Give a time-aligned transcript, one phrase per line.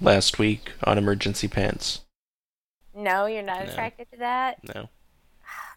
[0.00, 2.00] last week on emergency pants.
[2.94, 3.72] No, you're not No.
[3.72, 4.62] attracted to that.
[4.64, 4.88] No,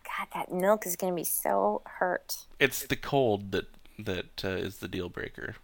[0.03, 2.45] God, that milk is gonna be so hurt.
[2.59, 3.65] it's the cold that
[3.99, 5.55] that uh, is the deal breaker.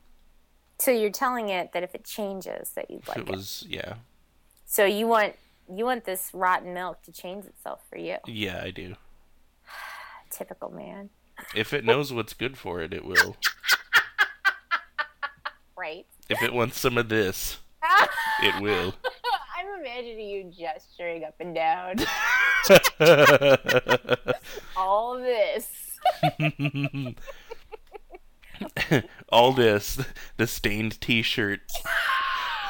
[0.80, 3.30] So you're telling it that if it changes, that you'd like it it.
[3.30, 3.96] was, yeah,
[4.66, 5.36] So you want
[5.72, 8.18] you want this rotten milk to change itself for you.
[8.26, 8.96] yeah, I do.
[10.32, 11.10] Typical man,
[11.56, 13.38] If it knows what's good for it, it will.
[15.78, 16.06] right?
[16.30, 17.58] If it wants some of this,
[18.42, 18.94] it will.
[19.58, 21.96] I'm imagining you gesturing up and down.
[24.78, 26.00] All this.
[29.30, 30.00] all this,
[30.38, 31.62] the stained T-shirt,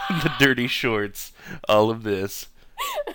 [0.10, 1.34] the dirty shorts,
[1.68, 2.48] all of this.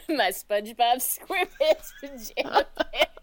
[0.09, 3.18] My SpongeBob SquarePants pajama pants.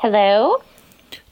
[0.00, 0.62] Hello?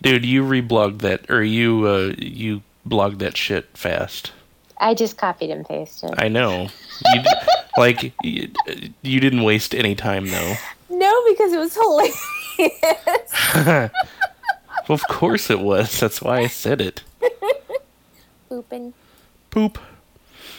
[0.03, 4.33] Dude, you reblogged that, or you uh, you blogged that shit fast.
[4.79, 6.11] I just copied and pasted.
[6.19, 6.69] I know.
[7.15, 7.31] You, d-
[7.79, 8.51] like you,
[9.03, 10.55] you didn't waste any time though.
[10.91, 13.55] No, because it was hilarious.
[13.55, 13.91] well,
[14.89, 15.99] of course it was.
[15.99, 17.03] That's why I said it.
[18.49, 18.95] Pooping.
[19.51, 19.79] Poop.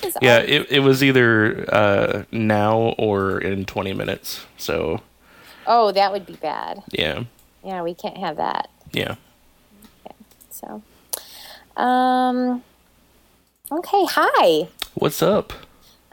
[0.03, 4.45] is Yeah, all- it it was either uh, now or in 20 minutes.
[4.57, 5.01] So
[5.67, 6.81] Oh, that would be bad.
[6.91, 7.23] yeah,
[7.63, 8.69] Yeah, we can't have that.
[8.91, 9.15] yeah.
[10.51, 10.81] So,
[11.81, 12.63] um,
[13.71, 14.05] okay.
[14.09, 14.67] Hi.
[14.95, 15.53] What's up?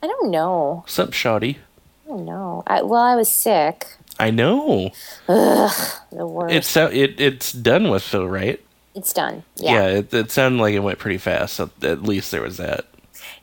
[0.03, 0.83] I don't know.
[0.85, 1.59] What's up, Shoddy?
[2.05, 2.63] I don't know.
[2.67, 3.87] I, well, I was sick.
[4.21, 4.91] I know.
[5.27, 6.55] The worst.
[6.55, 8.61] It's so- it it's done with though, right?
[8.95, 9.43] It's done.
[9.57, 9.87] Yeah, Yeah.
[9.99, 11.55] it, it sounded like it went pretty fast.
[11.57, 12.87] So at least there was that.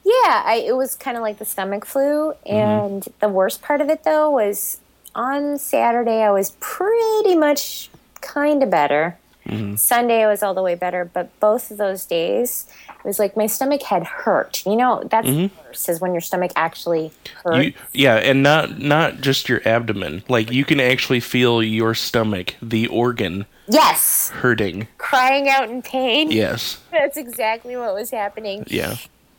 [0.05, 0.43] Yeah.
[0.45, 4.03] I, it was kind of like the stomach flu, and the worst part of it
[4.05, 4.79] though was
[5.15, 7.89] on Saturday I was pretty much
[8.21, 9.17] kind of better.
[9.45, 9.75] Mm-hmm.
[9.75, 12.67] Sunday I was all the way better, but both of those days
[13.03, 14.65] it was like my stomach had hurt.
[14.65, 15.53] You know, that's mm-hmm.
[15.55, 17.11] the worst is when your stomach actually
[17.43, 17.65] hurts.
[17.65, 20.23] You, yeah, and not not just your abdomen.
[20.29, 24.87] Like you can actually feel your stomach, the organ, yes, hurting.
[24.97, 26.31] crying out in pain.
[26.31, 26.79] Yes.
[26.91, 28.63] That's exactly what was happening.
[28.67, 28.95] Yeah.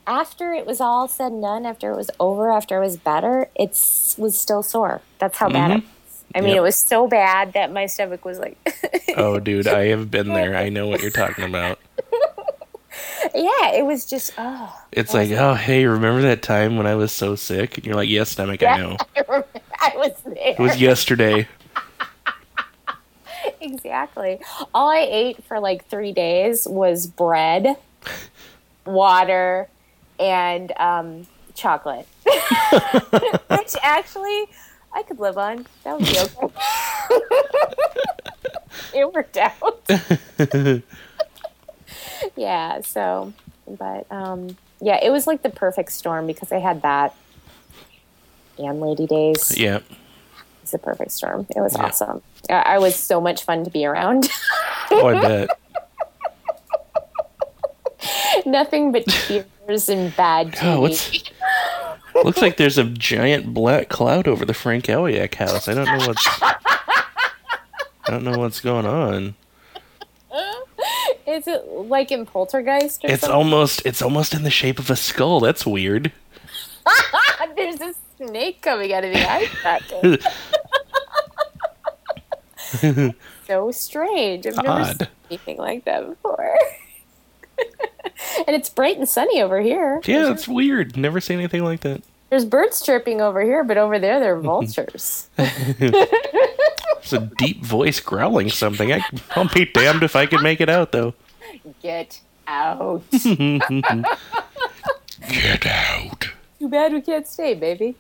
[0.06, 3.48] After it was all said and done, after it was over, after it was better,
[3.54, 3.70] it
[4.18, 5.00] was still sore.
[5.18, 5.86] That's how bad it mm-hmm.
[5.86, 6.24] was.
[6.34, 6.56] I mean, Yep.
[6.58, 8.58] it was so bad that my stomach was like,
[9.16, 10.56] Oh, dude, I have been there.
[10.56, 11.78] I know what you're talking about.
[13.34, 14.76] yeah, it was just, oh.
[14.92, 17.78] It's like, oh, hey, remember that time when I was so sick?
[17.78, 18.96] And you're like, yes, stomach, I know.
[19.16, 19.46] I remember
[19.80, 20.34] I was there.
[20.36, 21.48] It was yesterday.
[23.60, 24.40] Exactly.
[24.74, 27.76] All I ate for like three days was bread,
[28.84, 29.68] water,
[30.18, 32.06] and um, chocolate.
[32.24, 34.44] Which actually
[34.92, 35.66] I could live on.
[35.84, 36.54] That would be okay.
[39.00, 39.80] it worked out.
[42.36, 43.32] yeah, so,
[43.66, 47.14] but um, yeah, it was like the perfect storm because I had that
[48.58, 49.58] and Lady Days.
[49.58, 49.80] Yeah.
[50.62, 51.46] It's a perfect storm.
[51.54, 51.84] It was Yeah.
[51.86, 52.22] awesome.
[52.48, 54.28] I I was so much fun to be around.
[54.90, 55.50] Oh, I bet.
[58.46, 59.04] Nothing but
[59.66, 60.74] tears and bad TV.
[60.74, 61.12] Oh, what's.
[62.24, 65.66] Looks like there's a giant black cloud over the Frank Elliott house.
[65.68, 66.26] I don't know what's.
[66.42, 69.34] I don't know what's going on.
[71.26, 73.34] Is it like in Poltergeist or It's something?
[73.36, 75.40] almost it's almost in the shape of a skull.
[75.40, 76.12] That's weird.
[77.56, 80.22] There's a snake coming out of the eye socket.
[83.46, 84.46] so strange.
[84.46, 84.98] I've never Odd.
[84.98, 86.56] seen anything like that before.
[88.46, 90.00] and it's bright and sunny over here.
[90.04, 90.96] Yeah, it's weird.
[90.96, 92.02] Never seen anything like that.
[92.30, 95.28] There's birds chirping over here, but over there they're vultures.
[96.98, 98.90] It's a deep voice growling something.
[98.90, 99.04] I,
[99.36, 101.12] I'll be damned if I can make it out though.
[101.82, 103.02] Get out.
[103.12, 103.60] Get
[105.66, 106.28] out.
[106.58, 107.94] Too bad we can't stay, baby.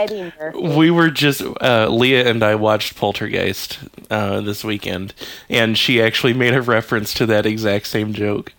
[0.00, 0.76] Oh, Eddie Murphy.
[0.76, 3.78] We were just uh, Leah and I watched Poltergeist
[4.10, 5.14] uh, this weekend,
[5.48, 8.52] and she actually made a reference to that exact same joke.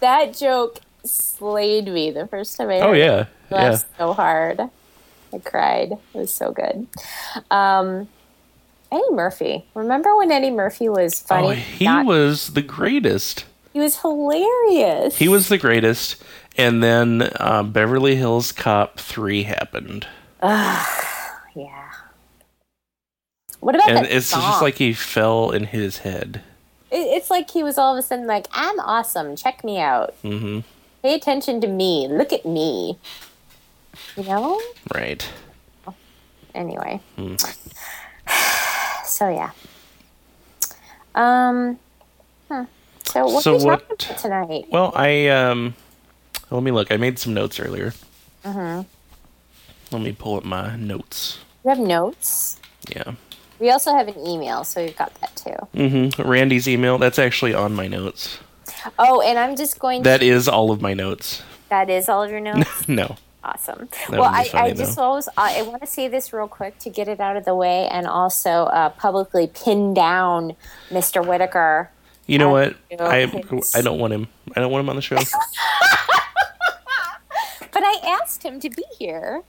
[0.00, 2.98] That joke slayed me the first time I Oh it.
[2.98, 3.78] yeah, I yeah.
[3.98, 4.60] so hard.
[5.32, 5.92] I cried.
[5.92, 6.86] It was so good.
[7.50, 8.08] Um,
[8.92, 9.64] Eddie Murphy.
[9.74, 11.48] Remember when Eddie Murphy was funny?
[11.48, 13.44] Oh, he Not- was the greatest.
[13.72, 15.16] He was hilarious.
[15.16, 16.22] He was the greatest.
[16.56, 20.06] And then uh, Beverly Hills Cop three happened.
[21.56, 21.90] Yeah.
[23.60, 24.40] What about and that it's song?
[24.42, 26.42] just like he fell in his head.
[26.90, 29.36] It's like he was all of a sudden like, "I'm awesome.
[29.36, 30.14] Check me out.
[30.22, 30.60] hmm
[31.02, 32.08] Pay attention to me.
[32.10, 32.98] Look at me."
[34.16, 34.60] You know.
[34.92, 35.26] Right.
[36.54, 37.00] Anyway.
[37.16, 37.36] Hmm.
[39.06, 39.50] So yeah.
[41.14, 41.78] Um.
[42.48, 42.64] huh.
[43.04, 44.18] So what So are we what- talking about
[44.48, 44.66] tonight?
[44.70, 45.74] Well, I um,
[46.50, 46.90] let me look.
[46.90, 47.92] I made some notes earlier.
[48.44, 48.82] Mm-hmm.
[49.94, 51.38] Let me pull up my notes.
[51.62, 52.58] You have notes.
[52.88, 53.14] Yeah.
[53.60, 55.78] We also have an email, so we've got that too.
[55.78, 56.28] Mm-hmm.
[56.28, 56.98] Randy's email.
[56.98, 58.38] That's actually on my notes.
[58.98, 60.02] Oh, and I'm just going.
[60.02, 61.42] To That is all of my notes.
[61.68, 62.88] that is all of your notes.
[62.88, 63.14] no.
[63.44, 63.88] Awesome.
[64.10, 66.78] That well, I, funny, I just always I, I want to say this real quick
[66.80, 70.56] to get it out of the way, and also uh, publicly pin down
[70.90, 71.24] Mr.
[71.24, 71.88] Whitaker.
[72.26, 72.74] You know what?
[72.98, 74.26] I his- I don't want him.
[74.56, 75.18] I don't want him on the show.
[77.72, 79.42] But I asked him to be here.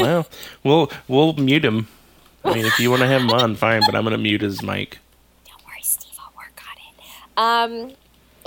[0.04, 0.26] well,
[0.64, 1.88] we'll we'll mute him.
[2.44, 3.82] I mean, if you want to have him on, fine.
[3.84, 4.98] But I'm gonna mute his mic.
[5.46, 6.14] Don't worry, Steve.
[6.18, 6.60] I'll work
[7.36, 7.90] on it.
[7.90, 7.96] Um.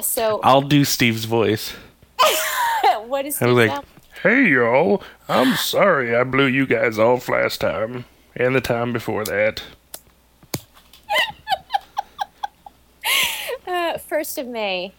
[0.01, 1.73] So I'll do Steve's voice.
[3.05, 3.83] what is I was like,
[4.21, 9.23] "Hey y'all, I'm sorry I blew you guys off last time and the time before
[9.25, 9.63] that."
[13.65, 14.93] Uh, First of May.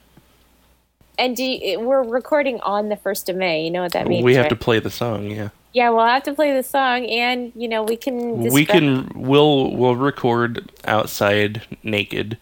[1.18, 3.64] And do you, we're recording on the first of May.
[3.64, 4.24] You know what that means?
[4.24, 4.48] we have right?
[4.48, 5.30] to play the song.
[5.30, 8.38] Yeah, Yeah, we'll have to play the song, and you know we can.
[8.38, 9.10] we can.
[9.14, 12.38] We'll we'll record outside naked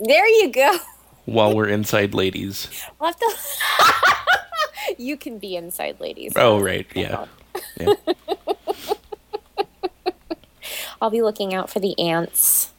[0.00, 0.78] There you go.
[1.26, 2.68] while we're inside ladies.
[2.98, 4.94] We'll have to.
[4.98, 6.32] you can be inside, ladies.
[6.36, 7.26] Oh right, yeah.
[7.78, 7.92] yeah.
[11.02, 12.72] I'll be looking out for the ants.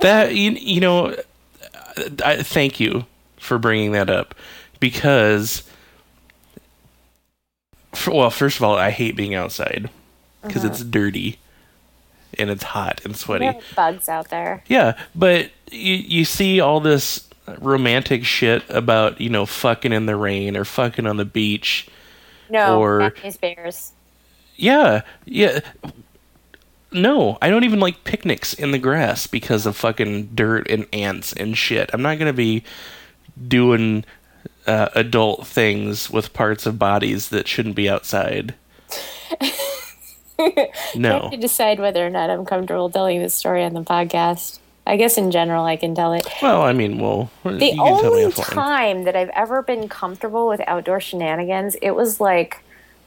[0.00, 1.14] That you, you know,
[2.24, 3.04] I, thank you
[3.36, 4.34] for bringing that up
[4.80, 5.64] because,
[8.06, 9.90] well, first of all, I hate being outside
[10.42, 10.90] because it's uh-huh.
[10.90, 11.38] dirty
[12.38, 13.46] and it's hot and sweaty.
[13.46, 14.62] There are bugs out there.
[14.66, 20.16] Yeah, but you you see all this romantic shit about you know fucking in the
[20.16, 21.88] rain or fucking on the beach.
[22.50, 23.92] No, Or- bears.
[24.56, 25.60] Yeah, yeah.
[26.92, 31.32] No, I don't even like picnics in the grass because of fucking dirt and ants
[31.32, 31.90] and shit.
[31.92, 32.62] I'm not gonna be
[33.48, 34.04] doing
[34.66, 38.54] uh, adult things with parts of bodies that shouldn't be outside.
[40.96, 41.10] No.
[41.18, 44.58] I have to decide whether or not I'm comfortable telling this story on the podcast.
[44.86, 46.26] I guess in general I can tell it.
[46.42, 49.88] Well, I mean, well, The you can tell me only time that I've ever been
[49.88, 52.62] comfortable with outdoor shenanigans, it was like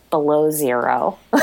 [0.09, 1.17] below zero.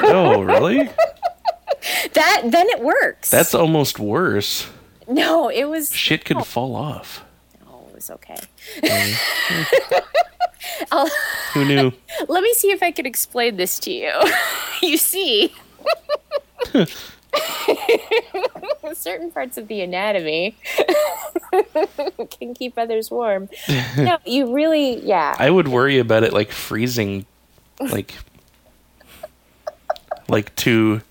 [0.00, 0.78] Oh, really?
[2.14, 3.30] that then it works.
[3.30, 4.66] That's almost worse.
[5.06, 7.24] no, it was Shit could fall off.
[7.70, 8.36] oh, it was okay.
[11.52, 11.92] Who knew?
[12.28, 14.12] let me see if I can explain this to you.
[14.82, 15.52] you see,
[18.94, 20.56] certain parts of the anatomy
[22.30, 23.48] can keep others warm.
[23.96, 25.34] No, you really, yeah.
[25.38, 27.26] I would worry about it like freezing,
[27.80, 28.14] like,
[30.28, 31.02] like to,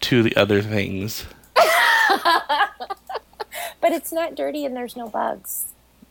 [0.00, 1.26] to the other things.
[3.80, 5.66] but it's not dirty and there's no bugs.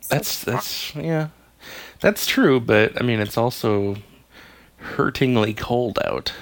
[0.10, 1.30] That's that's yeah,
[2.00, 2.60] that's true.
[2.60, 3.98] But I mean, it's also
[4.78, 6.34] hurtingly cold out.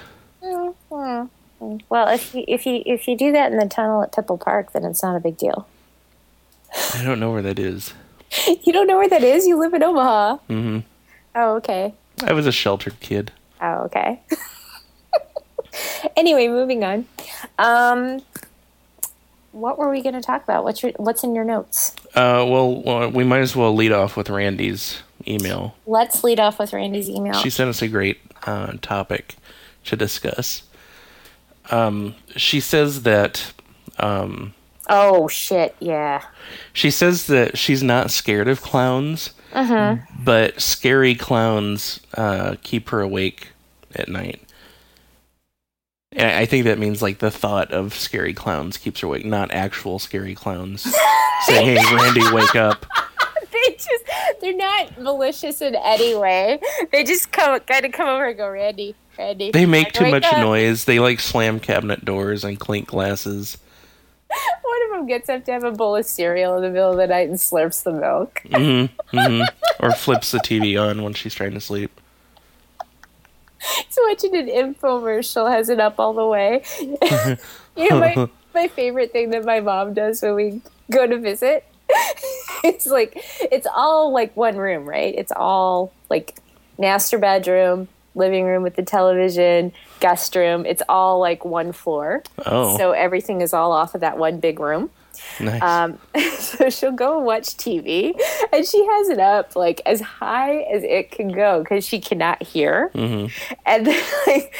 [0.42, 1.30] Mm, mm,
[1.60, 1.80] mm.
[1.88, 4.72] Well, if you, if you if you do that in the tunnel at Pipple Park,
[4.72, 5.66] then it's not a big deal.
[6.94, 7.92] I don't know where that is.
[8.62, 9.44] You don't know where that is?
[9.46, 10.36] You live in Omaha.
[10.48, 10.78] Mm-hmm.
[11.34, 11.92] Oh, okay.
[12.22, 13.32] I was a sheltered kid.
[13.60, 14.20] Oh, okay.
[16.16, 17.06] anyway, moving on.
[17.58, 18.22] Um,
[19.52, 20.64] what were we going to talk about?
[20.64, 21.94] What's your What's in your notes?
[22.14, 25.76] Uh, well, well, we might as well lead off with Randy's email.
[25.86, 27.34] Let's lead off with Randy's email.
[27.34, 29.36] She sent us a great uh, topic
[29.84, 30.62] to discuss.
[31.70, 33.52] Um, she says that
[33.98, 34.54] um,
[34.88, 35.76] oh shit!
[35.78, 36.22] Yeah.
[36.72, 43.48] she says that she's not scared of clowns, but scary clowns uh, keep her awake
[43.94, 44.42] at night.
[46.12, 49.52] And I think that means like the thought of scary clowns keeps her awake, not
[49.52, 50.82] actual scary clowns
[51.46, 52.86] saying, "Hey, Randy, wake up."
[53.52, 54.04] They just
[54.40, 56.60] they're not malicious in any way.
[56.92, 59.50] They just come kind of come over and go, Randy, Randy.
[59.50, 60.84] They make too much up." noise.
[60.86, 63.58] They like slam cabinet doors and clink glasses.
[64.62, 66.96] One of them gets up to have a bowl of cereal in the middle of
[66.96, 68.40] the night and slurps the milk.
[68.50, 69.42] hmm hmm
[69.80, 71.99] Or flips the TV on when she's trying to sleep.
[73.86, 76.62] He's watching an infomercial, has it up all the way.
[76.80, 81.64] you know, my, my favorite thing that my mom does when we go to visit,
[82.64, 85.14] it's like, it's all like one room, right?
[85.14, 86.38] It's all like
[86.78, 90.64] master bedroom, living room with the television, guest room.
[90.64, 92.22] It's all like one floor.
[92.46, 92.76] Oh.
[92.76, 94.90] So everything is all off of that one big room.
[95.38, 95.62] Nice.
[95.62, 95.98] Um,
[96.38, 98.18] so she'll go and watch TV,
[98.52, 102.42] and she has it up like as high as it can go because she cannot
[102.42, 102.90] hear.
[102.94, 103.54] Mm-hmm.
[103.66, 104.54] And then like,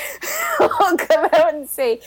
[0.60, 2.00] I'll come out and say,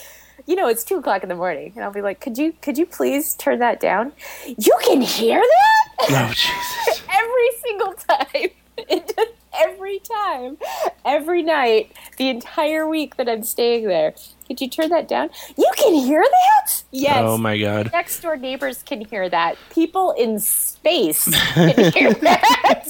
[0.45, 2.77] "You know, it's two o'clock in the morning," and I'll be like, "Could you, could
[2.77, 4.13] you please turn that down?
[4.45, 7.03] You can hear that oh Jesus.
[7.12, 10.57] every single time." It just every time,
[11.05, 14.13] every night, the entire week that I'm staying there.
[14.48, 15.29] Could you turn that down?
[15.57, 16.83] You can hear that?
[16.91, 17.91] Yes Oh my God.
[17.93, 19.57] next door neighbors can hear that.
[19.72, 22.86] People in space can hear that.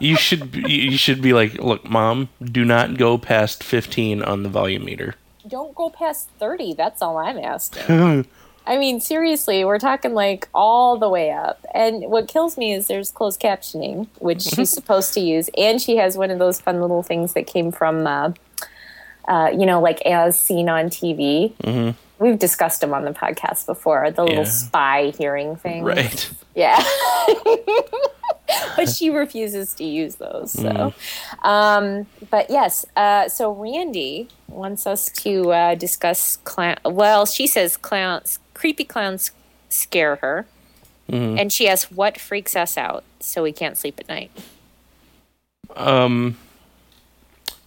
[0.00, 4.42] You should be, you should be like, look, mom, do not go past 15 on
[4.42, 5.14] the volume meter.
[5.46, 6.74] Don't go past 30.
[6.74, 8.26] That's all I'm asking.
[8.66, 11.64] I mean, seriously, we're talking like all the way up.
[11.74, 15.50] And what kills me is there's closed captioning, which she's supposed to use.
[15.56, 18.32] And she has one of those fun little things that came from, uh,
[19.28, 21.52] uh, you know, like as seen on TV.
[21.56, 21.98] Mm-hmm.
[22.22, 25.82] We've discussed them on the podcast before, the little spy hearing thing.
[25.82, 26.30] Right.
[26.54, 26.82] Yeah.
[28.76, 30.52] but she refuses to use those.
[30.52, 30.94] So,
[31.42, 32.86] um, but yes.
[32.96, 36.76] Uh, so Randy wants us to uh, discuss clown.
[36.84, 39.32] Well, she says clowns, creepy clowns
[39.68, 40.46] scare her,
[41.08, 44.30] and she asks what freaks us out, so we can't sleep at night.
[45.76, 46.36] Um.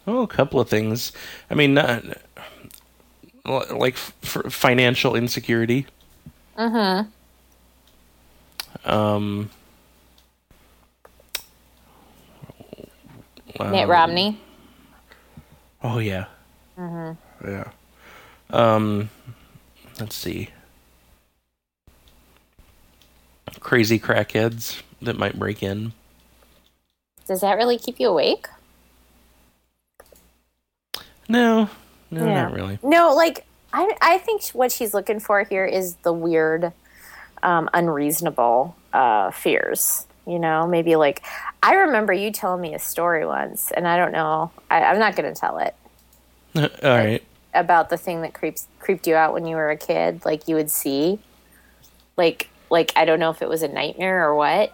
[0.08, 1.12] Oh, a couple of things.
[1.50, 2.04] I mean, not
[3.46, 5.86] like f- financial insecurity.
[6.58, 7.08] Mm-hmm.
[8.90, 9.50] Um.
[13.60, 14.40] Mitt um, Romney.
[15.84, 16.26] Oh yeah.
[16.78, 17.72] Yeah.
[18.50, 19.10] Um.
[20.00, 20.50] Let's see.
[23.60, 25.94] Crazy crackheads that might break in.
[27.28, 28.48] Does that really keep you awake?
[31.28, 31.70] No,
[32.10, 32.44] no, Yeah.
[32.44, 32.80] not really.
[32.82, 36.72] No, like I, I think what she's looking for here is the weird,
[37.44, 40.06] um, unreasonable uh, fears.
[40.26, 41.22] You know, maybe like
[41.64, 44.52] I remember you telling me a story once, and I don't know.
[44.70, 45.76] I, I'm not going to tell it
[46.84, 47.24] All right.
[47.54, 50.24] about the thing that creeps creeped you out when you were a kid.
[50.26, 51.20] Like you would see,
[52.18, 54.74] like like I don't know if it was a nightmare or what.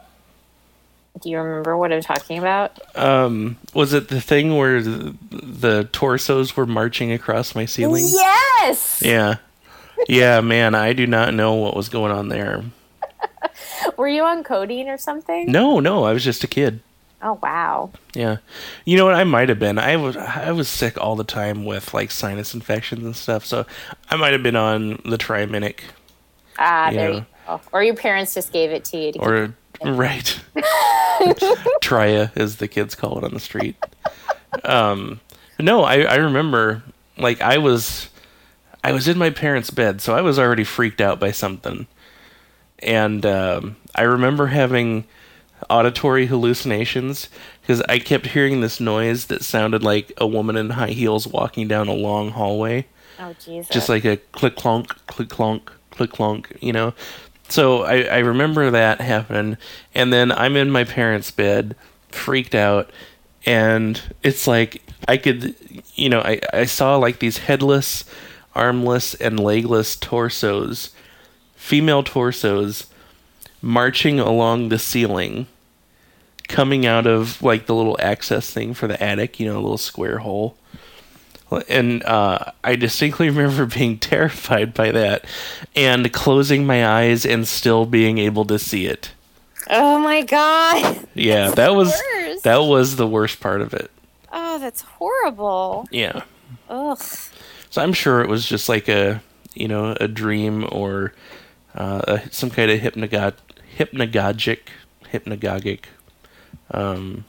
[1.21, 2.79] Do you remember what I'm talking about?
[2.97, 8.05] Um, was it the thing where the, the torsos were marching across my ceiling?
[8.09, 9.01] Yes.
[9.05, 9.35] Yeah.
[10.07, 12.63] Yeah, man, I do not know what was going on there.
[13.97, 15.51] Were you on codeine or something?
[15.51, 16.79] No, no, I was just a kid.
[17.21, 17.91] Oh wow.
[18.15, 18.37] Yeah.
[18.83, 19.13] You know what?
[19.15, 19.77] I might have been.
[19.77, 23.65] I was I was sick all the time with like sinus infections and stuff, so
[24.09, 25.81] I might have been on the Triaminic
[26.57, 27.15] Ah, there Yeah.
[27.17, 27.25] you.
[27.71, 29.53] Or your parents just gave it to you to keep or
[29.85, 30.39] right.
[31.81, 33.75] Tria as the kids call it on the street.
[34.63, 35.19] Um
[35.59, 36.83] no, I I remember
[37.17, 38.09] like I was
[38.83, 41.87] I was in my parents' bed, so I was already freaked out by something.
[42.79, 45.05] And um, I remember having
[45.69, 47.29] auditory hallucinations
[47.61, 51.69] because I kept hearing this noise that sounded like a woman in high heels walking
[51.69, 52.85] down a long hallway,
[53.19, 53.73] Oh Jesus.
[53.73, 56.93] just like a click clonk, click clonk, click clonk, you know.
[57.49, 59.57] So I, I remember that happening,
[59.93, 61.75] and then I'm in my parents' bed,
[62.09, 62.89] freaked out,
[63.45, 65.55] and it's like I could,
[65.95, 68.05] you know, I, I saw like these headless,
[68.55, 70.91] armless, and legless torsos,
[71.55, 72.87] female torsos,
[73.61, 75.47] marching along the ceiling,
[76.47, 79.77] coming out of like the little access thing for the attic, you know, a little
[79.77, 80.57] square hole.
[81.69, 85.25] And uh, I distinctly remember being terrified by that
[85.75, 89.11] and closing my eyes and still being able to see it.
[89.69, 91.07] oh my god.
[91.15, 92.43] Yeah, that was worst.
[92.43, 93.91] that was the worst part of it.
[94.31, 95.87] Oh, that's horrible.
[95.91, 96.23] Yeah.
[96.69, 96.97] Ugh.
[97.69, 99.21] So I'm sure it was just like a,
[99.53, 101.13] you know, a dream or
[101.75, 103.35] uh, a, some kind of hypnagogic,
[103.77, 104.59] hypnagogic,
[105.11, 105.81] hypnagogic.
[106.71, 107.25] Um,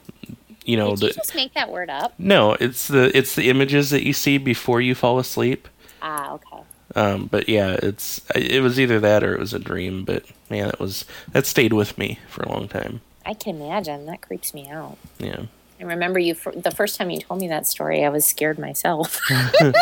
[0.65, 2.13] you know, Did you the just make that word up?
[2.17, 5.67] no, it's the it's the images that you see before you fall asleep.
[6.01, 6.63] Ah, okay.
[6.95, 10.03] Um, but yeah, it's it was either that or it was a dream.
[10.03, 13.01] But man, that was that stayed with me for a long time.
[13.25, 14.05] I can imagine.
[14.05, 14.97] That creeps me out.
[15.19, 15.43] Yeah.
[15.79, 18.05] I remember you the first time you told me that story.
[18.05, 19.19] I was scared myself.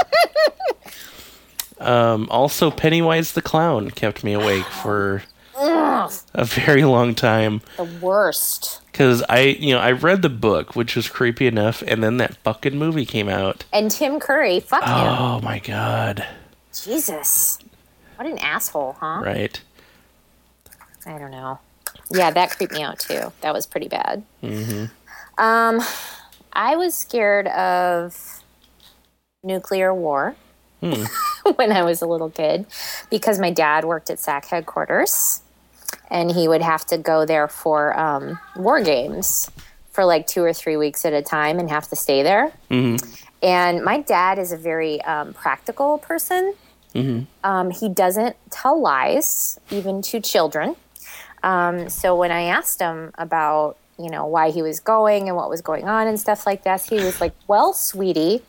[1.79, 5.23] Um, also, Pennywise the clown kept me awake for
[5.57, 7.61] Ugh, a very long time.
[7.77, 8.81] the worst.
[8.91, 12.35] Because I, you know, I read the book, which was creepy enough, and then that
[12.37, 13.65] fucking movie came out.
[13.73, 14.89] And Tim Curry, fuck him.
[14.91, 16.25] Oh my god!
[16.73, 17.59] Jesus,
[18.15, 19.21] what an asshole, huh?
[19.23, 19.59] Right?
[21.05, 21.59] I don't know.
[22.11, 23.31] Yeah, that creeped me out too.
[23.41, 24.23] That was pretty bad.
[24.43, 24.85] Mm-hmm.
[25.43, 25.81] Um,
[26.53, 28.41] I was scared of
[29.43, 30.35] nuclear war
[30.81, 31.05] Hmm.
[31.55, 32.65] when I was a little kid
[33.09, 35.39] because my dad worked at SAC headquarters
[36.09, 39.49] and he would have to go there for um, war games
[39.91, 42.51] for like two or three weeks at a time and have to stay there.
[43.41, 46.53] And my dad is a very um, practical person.
[47.43, 50.75] Um, he doesn't tell lies, even to children.
[51.43, 55.49] Um, so when I asked him about, you know, why he was going and what
[55.49, 58.41] was going on and stuff like that, he was like, "Well, sweetie,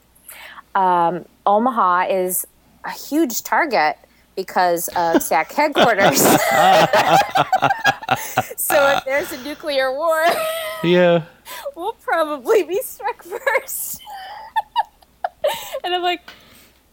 [0.74, 2.46] um, Omaha is
[2.84, 3.98] a huge target
[4.36, 6.20] because of SAC headquarters.
[8.56, 10.24] so if there's a nuclear war,
[10.82, 11.22] Yeah.
[11.76, 14.00] we'll probably be struck first.
[15.84, 16.22] and I'm like,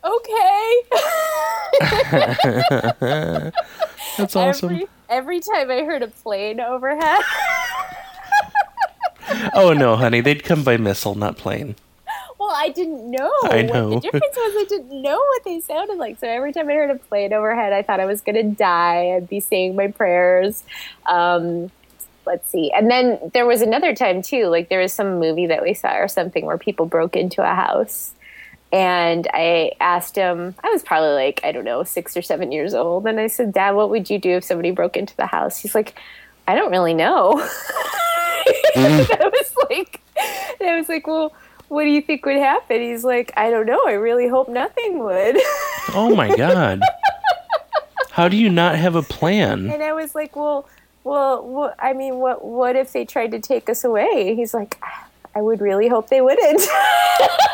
[0.04, 0.76] okay.
[4.18, 4.70] That's awesome.
[4.72, 7.22] Every, every time I heard a plane overhead,
[9.54, 11.76] Oh no, honey, they'd come by missile, not plane.
[12.62, 13.32] I didn't know.
[13.44, 13.90] I What know.
[13.96, 16.20] the difference was I didn't know what they sounded like.
[16.20, 19.16] So every time I heard a plane overhead, I thought I was going to die.
[19.16, 20.64] I'd be saying my prayers.
[21.08, 21.72] Um,
[22.26, 22.72] let's see.
[22.72, 24.46] And then there was another time too.
[24.48, 27.56] Like there was some movie that we saw or something where people broke into a
[27.56, 28.14] house.
[28.72, 32.74] And I asked him, I was probably like, I don't know, six or seven years
[32.74, 33.06] old.
[33.06, 35.58] And I said, Dad, what would you do if somebody broke into the house?
[35.58, 36.00] He's like,
[36.48, 37.34] I don't really know.
[38.76, 40.00] and I was like,
[40.62, 41.34] I was like, well,
[41.72, 42.82] what do you think would happen?
[42.82, 43.80] He's like, I don't know.
[43.88, 45.38] I really hope nothing would.
[45.94, 46.82] Oh my god.
[48.12, 49.70] How do you not have a plan?
[49.70, 50.68] and I was like, well,
[51.04, 54.36] well, wha- I mean, what, what if they tried to take us away?
[54.36, 54.78] He's like,
[55.36, 56.62] I would really hope they wouldn't.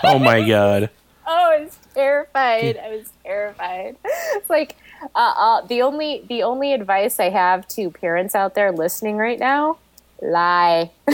[0.04, 0.90] Oh my god.
[1.30, 2.78] Oh, I was terrified.
[2.78, 3.98] I was terrified.
[4.06, 4.78] It's like
[5.14, 9.38] uh, uh, the only the only advice I have to parents out there listening right
[9.38, 9.78] now:
[10.22, 10.92] lie,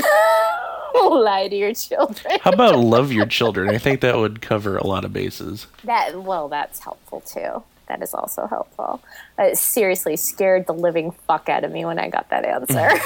[0.94, 2.40] lie to your children.
[2.42, 3.70] How about love your children?
[3.70, 5.68] I think that would cover a lot of bases.
[5.84, 7.64] That well, that's helpful too.
[7.88, 9.02] That is also helpful.
[9.38, 12.90] It seriously scared the living fuck out of me when I got that answer.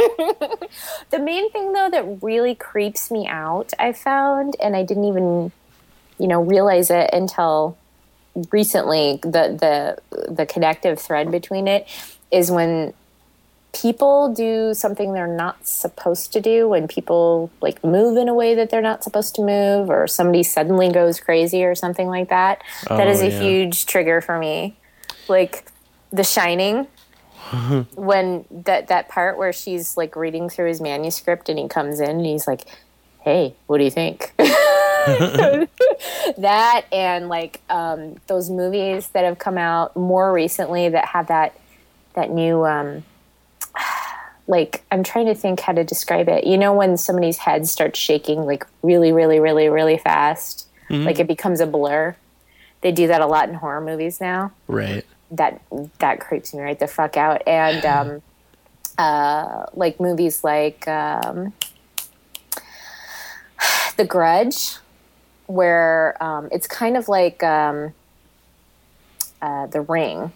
[1.10, 5.52] the main thing though that really creeps me out, I found, and I didn't even,
[6.18, 7.76] you know, realize it until
[8.52, 9.18] recently.
[9.22, 11.88] The the the connective thread between it
[12.30, 12.94] is when
[13.72, 18.54] people do something they're not supposed to do when people like move in a way
[18.54, 22.62] that they're not supposed to move or somebody suddenly goes crazy or something like that
[22.88, 23.40] that Oh, is a yeah.
[23.40, 24.76] huge trigger for me
[25.28, 25.64] like
[26.10, 26.88] the shining
[27.94, 32.10] when that that part where she's like reading through his manuscript and he comes in
[32.10, 32.62] and he's like
[33.20, 34.32] hey what do you think
[36.38, 41.54] that and like um, those movies that have come out more recently that have that
[42.14, 43.02] that new um,
[44.50, 46.44] like I'm trying to think how to describe it.
[46.44, 51.28] You know when somebody's head starts shaking like really, really, really, really fast, like it
[51.28, 52.16] becomes a blur.
[52.80, 54.52] They do that a lot in horror movies now.
[54.66, 55.06] Right.
[55.30, 55.62] That
[56.00, 57.46] that creeps me right the fuck out.
[57.46, 58.22] And um,
[58.98, 61.52] uh, like movies like um,
[63.96, 64.76] The Grudge,
[65.46, 67.94] where um, it's kind of like um,
[69.40, 70.32] uh, The Ring.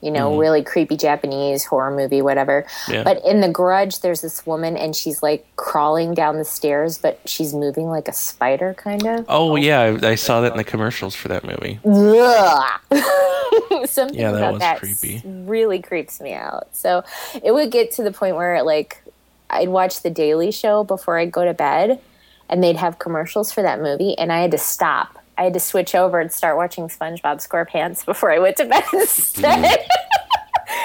[0.00, 0.40] You know, mm-hmm.
[0.40, 2.66] really creepy Japanese horror movie, whatever.
[2.88, 3.02] Yeah.
[3.02, 7.20] But in The Grudge, there's this woman and she's like crawling down the stairs, but
[7.26, 9.26] she's moving like a spider, kind of.
[9.28, 11.78] Oh yeah, I, I saw that in the commercials for that movie.
[13.86, 15.22] Something Yeah, that about was that creepy.
[15.24, 16.74] really creeps me out.
[16.74, 17.04] So
[17.42, 19.02] it would get to the point where like
[19.50, 22.00] I'd watch The Daily Show before I'd go to bed,
[22.48, 25.19] and they'd have commercials for that movie, and I had to stop.
[25.40, 28.84] I had to switch over and start watching SpongeBob SquarePants before I went to bed
[28.92, 29.86] instead.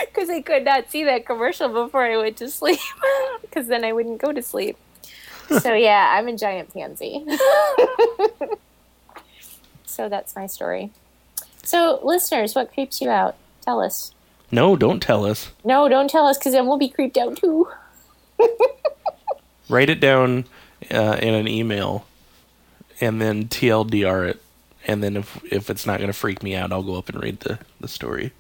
[0.06, 2.80] Because I could not see that commercial before I went to sleep.
[3.42, 4.78] Because then I wouldn't go to sleep.
[5.60, 7.24] So yeah, I'm a giant pansy.
[9.86, 10.90] so that's my story.
[11.64, 13.36] So, listeners, what creeps you out?
[13.62, 14.14] Tell us.
[14.52, 15.52] No, don't tell us.
[15.66, 17.68] No, don't tell us because then we'll be creeped out too.
[19.70, 20.46] Write it down
[20.90, 22.08] uh, in an email,
[23.02, 24.42] and then TLDR it.
[24.86, 27.22] And then if if it's not going to freak me out, I'll go up and
[27.22, 28.32] read the the story.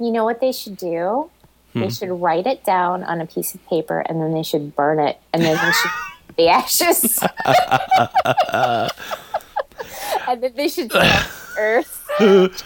[0.00, 1.30] You know what they should do?
[1.80, 4.98] They should write it down on a piece of paper and then they should burn
[4.98, 5.90] it and then they should
[6.36, 7.22] the ashes.
[10.26, 10.90] and then they should
[11.58, 12.08] Earth.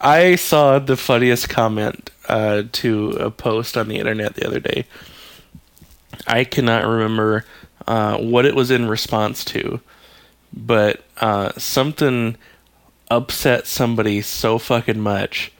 [0.00, 4.86] I saw the funniest comment uh, to a post on the internet the other day.
[6.26, 7.44] I cannot remember
[7.86, 9.80] uh, what it was in response to,
[10.52, 12.36] but uh, something
[13.10, 15.52] upset somebody so fucking much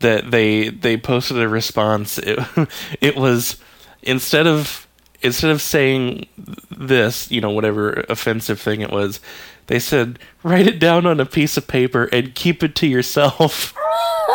[0.00, 2.18] that they they posted a response.
[2.26, 2.68] It,
[3.00, 3.56] it was
[4.02, 4.86] instead of
[5.22, 6.26] instead of saying
[6.70, 9.20] this, you know, whatever offensive thing it was,
[9.66, 13.74] they said, write it down on a piece of paper and keep it to yourself.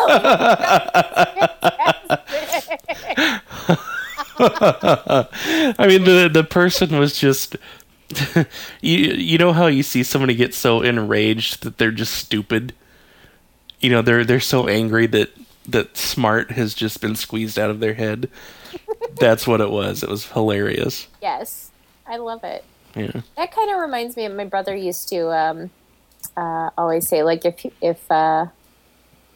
[4.44, 7.56] I mean, the the person was just.
[8.80, 12.74] you you know how you see somebody get so enraged that they're just stupid.
[13.80, 15.30] You know they're they're so angry that
[15.68, 18.28] that smart has just been squeezed out of their head.
[19.20, 20.02] That's what it was.
[20.02, 21.08] It was hilarious.
[21.20, 21.70] Yes,
[22.06, 22.64] I love it.
[22.94, 23.22] Yeah.
[23.36, 25.70] That kind of reminds me of my brother used to um,
[26.36, 28.46] uh, always say, like if if uh,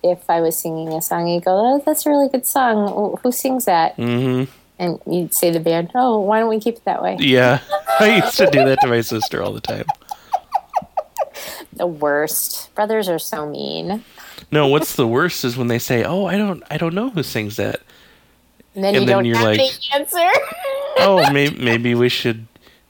[0.03, 3.17] if I was singing a song, he'd go, "Oh, that's a really good song.
[3.23, 4.51] Who sings that?" Mm-hmm.
[4.79, 7.61] And you'd say to the band, "Oh, why don't we keep it that way?" Yeah,
[8.01, 9.87] I used to do that to my sister all the time.
[11.73, 12.75] The worst.
[12.75, 14.05] Brothers are so mean.
[14.51, 17.23] No, what's the worst is when they say, "Oh, I don't, I don't know who
[17.23, 17.81] sings that,"
[18.75, 20.31] And then And you then don't you're have like- the answer.
[20.99, 22.47] oh, maybe, maybe we should,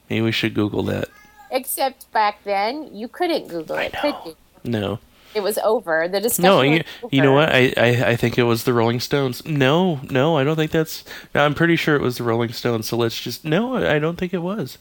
[0.09, 1.07] maybe we should Google that.
[1.51, 4.35] Except back then, you couldn't Google it, could you?
[4.65, 4.99] No,
[5.33, 6.07] It was over.
[6.07, 6.43] The discussion.
[6.43, 7.49] no, was you, you know what?
[7.49, 9.45] I, I, I think it was the Rolling Stones.
[9.45, 11.03] No, no, I don't think that's.
[11.35, 12.87] I'm pretty sure it was the Rolling Stones.
[12.87, 13.45] So let's just.
[13.45, 14.77] No, I don't think it was.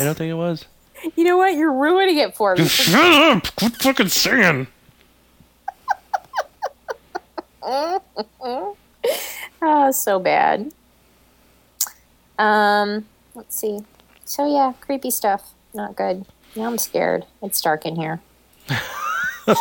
[0.00, 0.66] I don't think it was.
[1.14, 1.54] You know what?
[1.54, 2.66] You're ruining it for me.
[2.66, 3.54] Shut up!
[3.56, 4.66] Quit fucking singing.
[7.62, 8.76] Oh,
[9.92, 10.72] so bad.
[12.38, 13.80] Um, let's see.
[14.24, 15.52] So yeah, creepy stuff.
[15.74, 16.24] Not good.
[16.54, 17.26] Now I'm scared.
[17.42, 18.20] It's dark in here.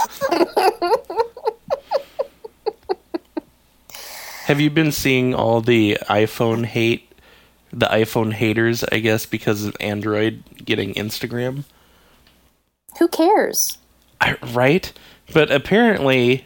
[4.46, 7.12] Have you been seeing all the iPhone hate,
[7.72, 8.84] the iPhone haters?
[8.92, 11.64] I guess because of Android getting Instagram.
[13.00, 13.78] Who cares?
[14.22, 14.92] I, right?
[15.34, 16.46] But apparently,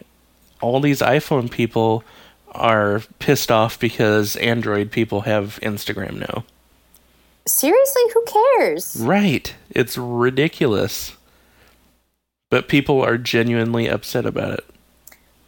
[0.61, 2.03] all these iPhone people
[2.51, 6.43] are pissed off because Android people have Instagram now.
[7.45, 8.95] Seriously, who cares?
[8.99, 9.53] Right.
[9.69, 11.15] It's ridiculous.
[12.49, 14.65] But people are genuinely upset about it.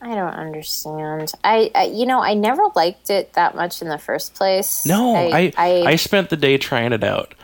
[0.01, 1.31] I don't understand.
[1.43, 4.85] I, I you know, I never liked it that much in the first place.
[4.85, 7.35] No, I, I, I, spent the day trying it out.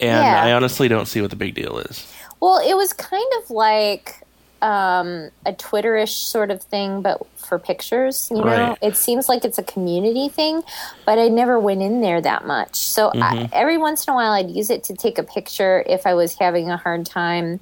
[0.00, 0.44] And Yeah.
[0.44, 2.10] I honestly don't see what the big deal is.
[2.40, 4.22] Well, it was kind of like
[4.62, 8.28] um, a Twitterish sort of thing, but for pictures.
[8.30, 8.78] You know, Right.
[8.82, 10.62] it seems like it's a community thing,
[11.04, 12.76] but I never went in there that much.
[12.76, 16.06] So I, every once in a while, I'd use it to take a picture if
[16.06, 17.60] I was having a hard time.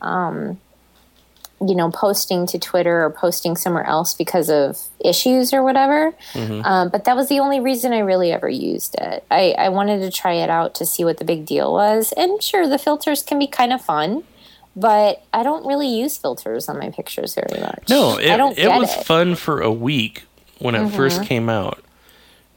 [0.00, 0.60] Um,
[1.66, 6.14] you know, posting to Twitter or posting somewhere else because of issues or whatever.
[6.64, 9.24] Um, but that was the only reason I really ever used it.
[9.30, 12.12] I, I wanted to try it out to see what the big deal was.
[12.16, 14.24] And sure, the filters can be kind of fun,
[14.74, 17.84] but I don't really use filters on my pictures very much.
[17.88, 18.94] No, it, I don't it was it.
[18.94, 19.02] Mm-hmm.
[19.02, 20.24] fun for a week
[20.58, 21.82] when it first came out.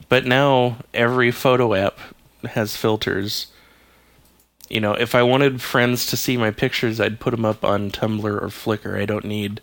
[0.08, 2.00] But now every photo app
[2.46, 3.48] has filters.
[4.70, 7.92] You know, if I wanted friends to see my pictures, I'd put them up on
[7.92, 9.00] Tumblr or Flickr.
[9.00, 9.62] I don't need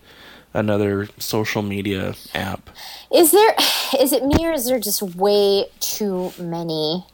[0.55, 2.71] another social media app.
[3.13, 3.55] Is there,
[4.01, 7.05] is it me or is there just way too many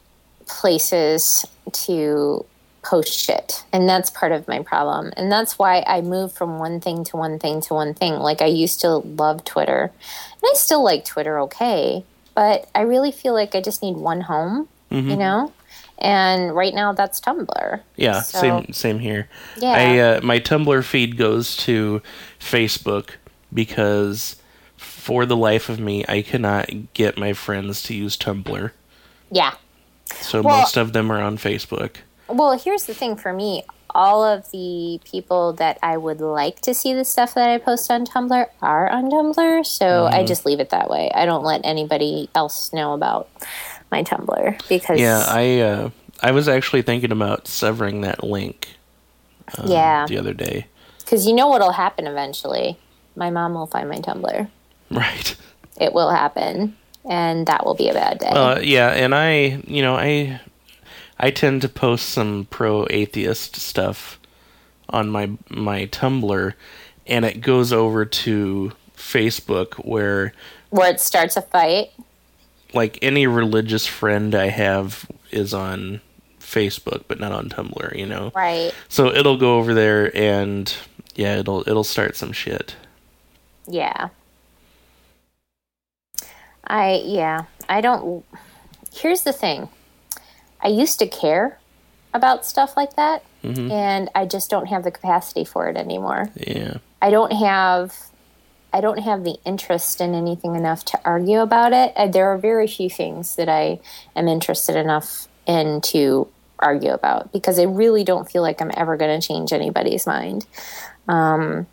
[0.45, 2.45] places to
[2.83, 3.63] post shit?
[3.73, 5.11] And that's part of my problem.
[5.17, 8.13] And that's why I move from one thing to one thing to one thing.
[8.15, 12.03] Like I used to love Twitter, and I still like Twitter okay,
[12.35, 15.09] but I really feel like I just need one home, mm-hmm.
[15.09, 15.51] you know?
[16.01, 17.81] And right now that's Tumblr.
[17.95, 19.27] Yeah, So- same same here.
[19.57, 19.71] Yeah.
[19.71, 22.01] I uh, my Tumblr feed goes to
[22.39, 23.11] Facebook
[23.53, 24.35] because
[24.77, 28.71] for the life of me, I cannot get my friends to use Tumblr.
[29.31, 29.53] Yeah.
[30.21, 31.97] So Well- most of them are on Facebook.
[32.27, 33.63] Well, here's the thing for me.
[33.95, 37.89] All of the people that I would like to see the stuff that I post
[37.89, 40.13] on Tumblr are on Tumblr, so Mm-hmm.
[40.13, 41.09] I just leave it that way.
[41.13, 43.29] I don't let anybody else know about
[43.91, 45.89] my Tumblr because Yeah, I uh,
[46.21, 48.69] I was actually thinking about severing that link
[49.57, 50.67] uh, yeah, the other day.
[50.99, 52.77] because you know what'll happen eventually.
[53.15, 54.49] My mom will find my Tumblr.
[54.91, 55.35] Right.
[55.79, 56.75] It will happen,
[57.09, 58.27] and that will be a bad day.
[58.27, 60.41] Uh, yeah, and I, you know, I
[61.17, 64.19] I tend to post some pro atheist stuff
[64.89, 66.53] on my my Tumblr,
[67.07, 70.33] and it goes over to Facebook where
[70.69, 71.91] Where it starts a fight.
[72.73, 76.01] Like any religious friend I have is on
[76.39, 77.97] Facebook, but not on Tumblr.
[77.97, 78.73] You know, Right.
[78.87, 80.73] so it'll go over there and
[81.15, 82.75] yeah, it'll it'll start some shit.
[83.67, 84.09] Yeah.
[86.65, 88.25] I yeah, I don't
[88.93, 89.69] Here's the thing.
[90.61, 91.59] I used to care
[92.13, 93.71] about stuff like that mm-hmm.
[93.71, 96.29] and I just don't have the capacity for it anymore.
[96.35, 96.77] Yeah.
[97.01, 97.95] I don't have
[98.71, 101.93] I don't have the interest in anything enough to argue about it.
[101.95, 103.79] Uh, There are very few things that I
[104.15, 106.27] am interested enough in to
[106.59, 110.45] argue about because I really don't feel like I'm ever going to change anybody's mind.
[111.07, 111.67] Um,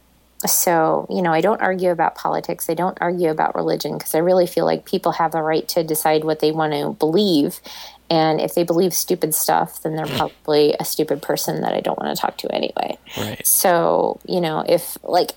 [0.47, 2.69] so, you know, I don't argue about politics.
[2.69, 5.83] I don't argue about religion because I really feel like people have the right to
[5.83, 7.61] decide what they want to believe.
[8.09, 11.99] And if they believe stupid stuff, then they're probably a stupid person that I don't
[11.99, 12.99] want to talk to anyway.
[13.17, 13.45] Right.
[13.45, 15.33] So, you know, if like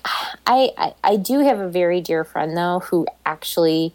[0.46, 3.92] I, I, I do have a very dear friend though who actually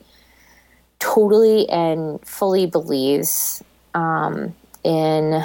[1.00, 5.44] totally and fully believes um, in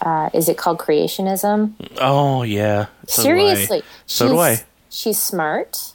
[0.00, 1.74] uh, is it called creationism?
[2.00, 2.86] Oh yeah.
[3.06, 3.80] So Seriously.
[3.80, 4.62] Do so do I.
[4.90, 5.92] She's smart.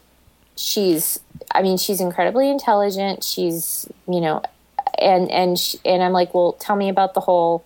[0.55, 1.19] She's
[1.51, 3.23] I mean she's incredibly intelligent.
[3.23, 4.43] She's, you know,
[5.01, 7.65] and and she, and I'm like, "Well, tell me about the whole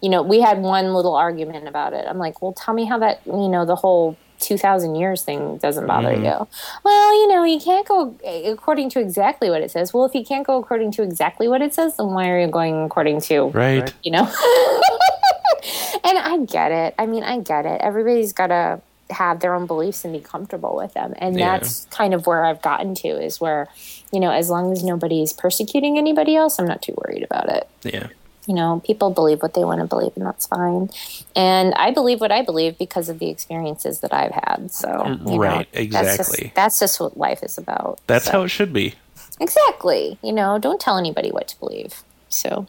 [0.00, 2.06] you know, we had one little argument about it.
[2.08, 5.86] I'm like, "Well, tell me how that, you know, the whole 2000 years thing doesn't
[5.86, 6.24] bother mm.
[6.24, 6.48] you.
[6.84, 9.94] Well, you know, you can't go according to exactly what it says.
[9.94, 12.48] Well, if you can't go according to exactly what it says, then why are you
[12.48, 13.92] going according to, right?
[14.02, 14.24] You know?
[16.04, 16.94] and I get it.
[16.98, 17.80] I mean, I get it.
[17.80, 18.80] Everybody's got to
[19.12, 21.14] have their own beliefs and be comfortable with them.
[21.16, 21.58] And yeah.
[21.58, 23.68] that's kind of where I've gotten to is where,
[24.12, 27.68] you know, as long as nobody's persecuting anybody else, I'm not too worried about it.
[27.82, 28.08] Yeah
[28.46, 30.90] you know, people believe what they want to believe, and that's fine.
[31.36, 34.70] And I believe what I believe because of the experiences that I've had.
[34.72, 34.88] So,
[35.26, 35.90] right, know, exactly.
[35.90, 38.00] That's just, that's just, what life is about.
[38.06, 38.32] That's so.
[38.32, 38.94] how it should be.
[39.40, 40.18] Exactly.
[40.22, 42.02] You know, don't tell anybody what to believe.
[42.28, 42.66] So,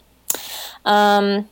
[0.84, 1.48] um,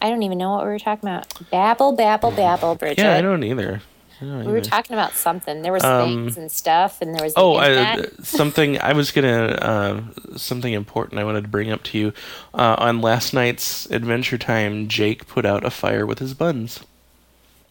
[0.00, 1.32] I don't even know what we were talking about.
[1.50, 3.02] Babble, babble, babble, Bridget.
[3.02, 3.82] Yeah, I don't either
[4.20, 5.62] we were talking about something.
[5.62, 8.80] There was um, things and stuff, and there was oh, I, something.
[8.80, 10.02] I was gonna uh,
[10.36, 12.12] something important I wanted to bring up to you.
[12.54, 16.80] Uh, on last night's Adventure Time, Jake put out a fire with his buns.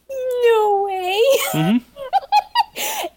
[0.09, 1.23] No way.
[1.53, 3.07] Mm-hmm.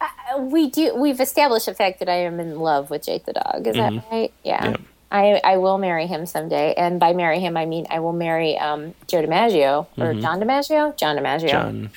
[0.00, 0.96] uh, we do.
[0.96, 3.66] We've established the fact that I am in love with Jake the dog.
[3.66, 3.96] Is mm-hmm.
[3.96, 4.32] that right?
[4.42, 4.70] Yeah.
[4.70, 4.80] Yep.
[5.12, 8.58] I, I will marry him someday, and by marry him, I mean I will marry
[8.58, 10.20] um, Joe DiMaggio or mm-hmm.
[10.22, 10.96] John DiMaggio.
[10.96, 11.50] John DiMaggio.
[11.50, 11.90] John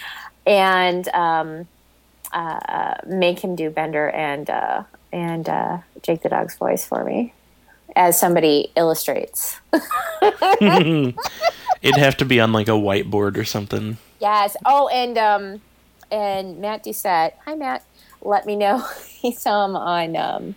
[0.45, 1.67] and um,
[2.31, 7.33] uh, make him do Bender and uh, and uh, Jake the dog's voice for me,
[7.95, 9.59] as somebody illustrates.
[10.61, 11.15] It'd
[11.97, 13.97] have to be on like a whiteboard or something.
[14.19, 14.55] Yes.
[14.65, 15.61] Oh, and um,
[16.11, 17.33] and Matt Doucette.
[17.45, 17.83] Hi, Matt.
[18.21, 18.85] Let me know.
[19.07, 20.55] he saw him on um,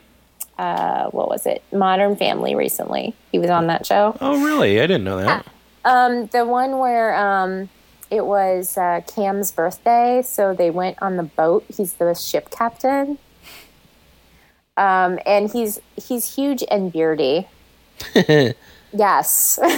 [0.59, 1.62] uh, what was it?
[1.73, 3.14] Modern Family recently.
[3.33, 4.16] He was on that show.
[4.21, 4.81] Oh, really?
[4.81, 5.47] I didn't know that.
[5.85, 7.68] Um, the one where um,
[8.11, 11.64] it was uh, Cam's birthday, so they went on the boat.
[11.75, 13.18] He's the ship captain,
[14.77, 17.47] um, and he's he's huge and beardy.
[18.14, 19.59] yes.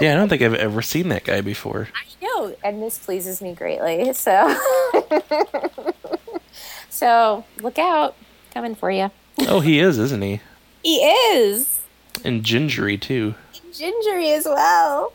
[0.00, 1.88] yeah, I don't think I've ever seen that guy before.
[1.94, 4.12] I know, and this pleases me greatly.
[4.12, 4.56] So,
[6.90, 8.16] so look out,
[8.54, 9.10] coming for you.
[9.48, 10.40] oh, he is, isn't he?
[10.82, 11.80] He is.
[12.24, 13.34] And gingery too.
[13.72, 15.12] Gingery as well.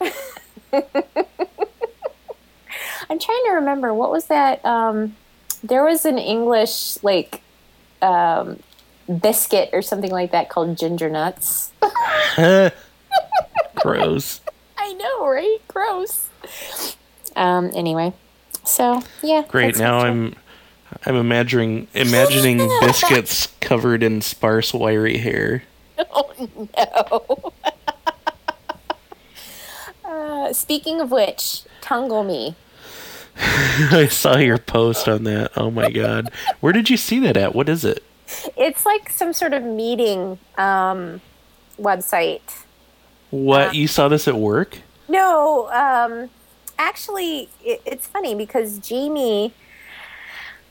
[3.10, 4.64] I'm trying to remember what was that.
[4.64, 5.16] Um,
[5.64, 7.42] there was an English like
[8.02, 8.60] um,
[9.20, 11.72] biscuit or something like that called ginger nuts.
[13.74, 14.40] Gross.
[14.78, 15.58] I know, right?
[15.68, 16.28] Gross.
[17.36, 17.70] Um.
[17.74, 18.12] Anyway,
[18.64, 19.44] so yeah.
[19.48, 19.78] Great.
[19.78, 20.36] Now I'm.
[21.06, 25.62] I'm imagining imagining biscuits covered in sparse, wiry hair.
[25.98, 27.52] Oh no.
[30.04, 32.56] Uh, speaking of which, Tungle Me.
[33.36, 35.52] I saw your post on that.
[35.56, 36.30] Oh my god.
[36.60, 37.54] Where did you see that at?
[37.54, 38.02] What is it?
[38.56, 41.20] It's like some sort of meeting um,
[41.78, 42.64] website.
[43.30, 43.68] What?
[43.68, 44.78] Uh, you saw this at work?
[45.08, 45.68] No.
[45.70, 46.30] Um,
[46.78, 49.52] actually, it, it's funny because Jamie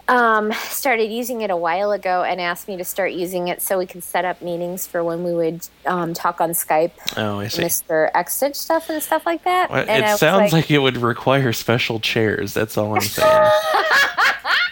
[0.09, 3.77] um, started using it a while ago and asked me to start using it so
[3.77, 6.91] we could set up meetings for when we would um, talk on Skype.
[7.15, 7.61] Oh, I see.
[7.61, 8.11] Mr.
[8.13, 9.69] Xstitch stuff and stuff like that.
[9.69, 12.55] Well, it sounds like, like, it would require special chairs.
[12.55, 13.51] That's all I'm saying.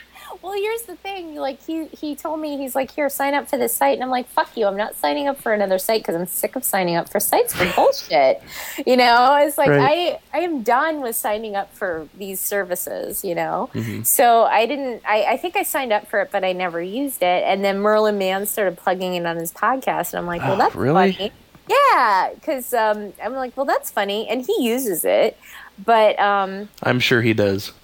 [0.47, 1.35] well, here's the thing.
[1.35, 4.09] Like he he told me he's like, here, sign up for this site, and I'm
[4.09, 4.65] like, fuck you.
[4.65, 7.53] I'm not signing up for another site because I'm sick of signing up for sites
[7.53, 8.41] for bullshit.
[8.85, 10.19] you know, it's like right.
[10.33, 13.25] I I am done with signing up for these services.
[13.25, 14.03] You know, mm-hmm.
[14.03, 15.01] so I didn't.
[15.05, 17.43] I I think I signed up for it, but I never used it.
[17.43, 20.57] And then Merlin Mann started plugging it on his podcast, and I'm like, well, oh,
[20.57, 21.11] that's really?
[21.11, 21.31] funny.
[21.69, 25.37] Yeah, because um, I'm like, well, that's funny, and he uses it,
[25.83, 27.73] but um, I'm sure he does.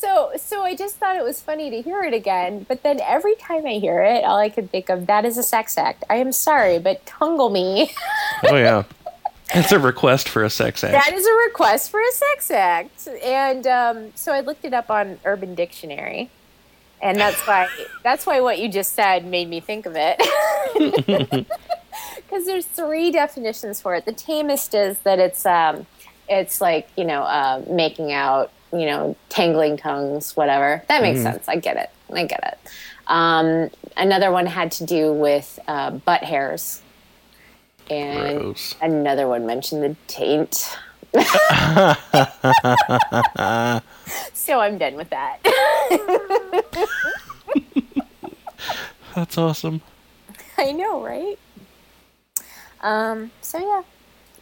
[0.00, 2.64] so so I just thought it was funny to hear it again.
[2.68, 5.42] But then every time I hear it, all I can think of that is a
[5.42, 6.04] sex act.
[6.08, 7.92] I am sorry, but tungle me.
[8.44, 8.84] oh yeah.
[9.54, 10.92] That's a request for a sex act.
[10.92, 13.08] That is a request for a sex act.
[13.24, 16.30] And um, so I looked it up on Urban Dictionary.
[17.02, 17.68] and that's why
[18.04, 21.46] that's why what you just said made me think of it.
[22.16, 24.04] Because there's three definitions for it.
[24.04, 25.86] The tamest is that it's um,
[26.28, 30.82] it's like you know uh, making out, you know, tangling tongues, whatever.
[30.88, 31.48] That makes sense.
[31.48, 31.90] I get it.
[32.14, 32.70] I get it.
[33.06, 36.80] Um, another one had to do with uh, butt hairs,
[37.88, 38.74] and Gross.
[38.80, 40.76] another one mentioned the taint.
[44.32, 45.40] so I'm done with that.
[49.16, 49.80] That's awesome.
[50.56, 51.36] I know, right?
[52.80, 53.32] Um.
[53.40, 53.82] So yeah,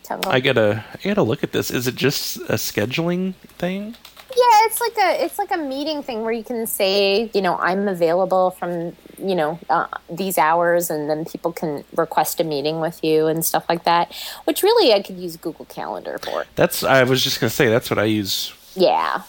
[0.03, 0.23] tongue.
[0.27, 1.71] I gotta I gotta look at this.
[1.71, 3.97] Is it just a scheduling thing?
[4.31, 7.57] Yeah, it's like a it's like a meeting thing where you can say, you know,
[7.57, 12.81] I'm available from you know uh, these hours, and then people can request a meeting
[12.81, 14.13] with you and stuff like that.
[14.45, 16.45] Which really, I could use Google Calendar for.
[16.57, 18.53] That's I was just gonna say that's what I use.
[18.75, 19.23] Yeah,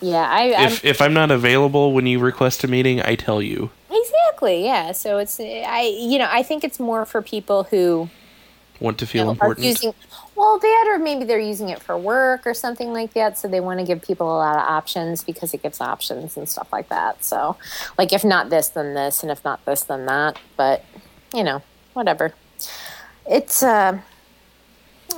[0.00, 0.28] yeah.
[0.28, 3.70] I I'm, If if I'm not available when you request a meeting, I tell you.
[3.88, 4.90] exactly yeah.
[4.92, 8.08] So it's I you know I think it's more for people who
[8.80, 9.66] Want to feel know, important.
[9.66, 9.92] using
[10.40, 13.38] well that or maybe they're using it for work or something like that.
[13.38, 16.48] So they want to give people a lot of options because it gives options and
[16.48, 17.22] stuff like that.
[17.24, 17.56] So
[17.98, 20.38] like if not this then this and if not this then that.
[20.56, 20.84] But
[21.34, 22.32] you know whatever.
[23.30, 24.00] It's uh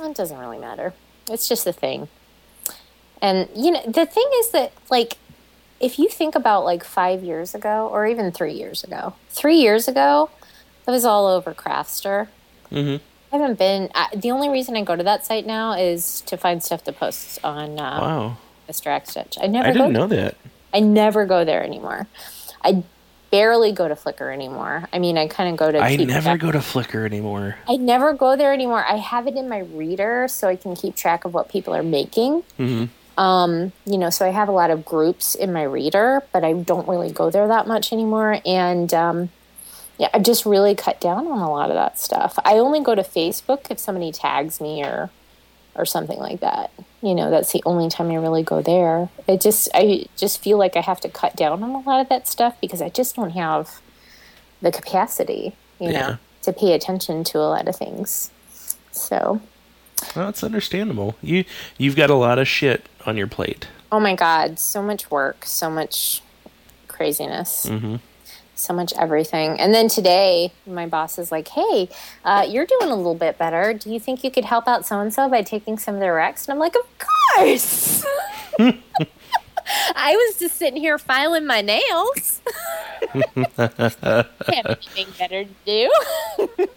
[0.01, 0.93] it doesn't really matter.
[1.29, 2.09] It's just a thing.
[3.21, 5.17] And you know the thing is that like
[5.79, 9.87] if you think about like five years ago or even three years ago three years
[9.87, 10.29] ago
[10.87, 12.27] it was all over craftster
[12.69, 12.95] hmm
[13.33, 13.89] I haven't been.
[13.95, 16.93] I, the only reason I go to that site now is to find stuff to
[16.93, 18.37] post on uh, Wow.
[18.69, 18.87] Mr.
[18.87, 19.37] X Stitch.
[19.41, 19.79] I never I go.
[19.79, 20.35] didn't know that.
[20.73, 22.07] I never go there anymore.
[22.63, 22.83] I
[23.31, 24.87] barely go to Flickr anymore.
[24.93, 25.79] I mean, I kind of go to.
[25.79, 27.55] I never track- go to Flickr anymore.
[27.67, 28.85] I never go there anymore.
[28.87, 31.83] I have it in my reader so I can keep track of what people are
[31.83, 32.43] making.
[32.57, 32.85] hmm
[33.17, 36.53] Um, you know, so I have a lot of groups in my reader, but I
[36.53, 38.39] don't really go there that much anymore.
[38.45, 39.29] And um,
[40.03, 42.37] yeah, I've just really cut down on a lot of that stuff.
[42.43, 45.09] I only go to Facebook if somebody tags me or
[45.75, 46.71] or something like that.
[47.01, 49.07] You know, that's the only time I really go there.
[49.27, 52.09] It just I just feel like I have to cut down on a lot of
[52.09, 53.79] that stuff because I just don't have
[54.61, 55.99] the capacity, you Yeah.
[56.07, 58.29] know, to pay attention to a lot of things.
[58.91, 59.39] So,
[60.15, 61.15] Well, that's understandable.
[61.21, 61.45] You
[61.77, 63.67] you've got a lot of shit on your plate.
[63.89, 66.21] Oh my God, so much work, so much
[66.89, 67.95] craziness, hmm
[68.63, 69.59] so much everything.
[69.59, 71.89] And then today, my boss is like, hey,
[72.23, 73.73] uh, you're doing a little bit better.
[73.73, 76.13] Do you think you could help out so and so by taking some of their
[76.13, 76.47] recs?
[76.47, 76.87] And I'm like, of
[77.37, 78.05] course.
[79.95, 82.41] I was just sitting here filing my nails.
[83.57, 85.91] Have anything better to do?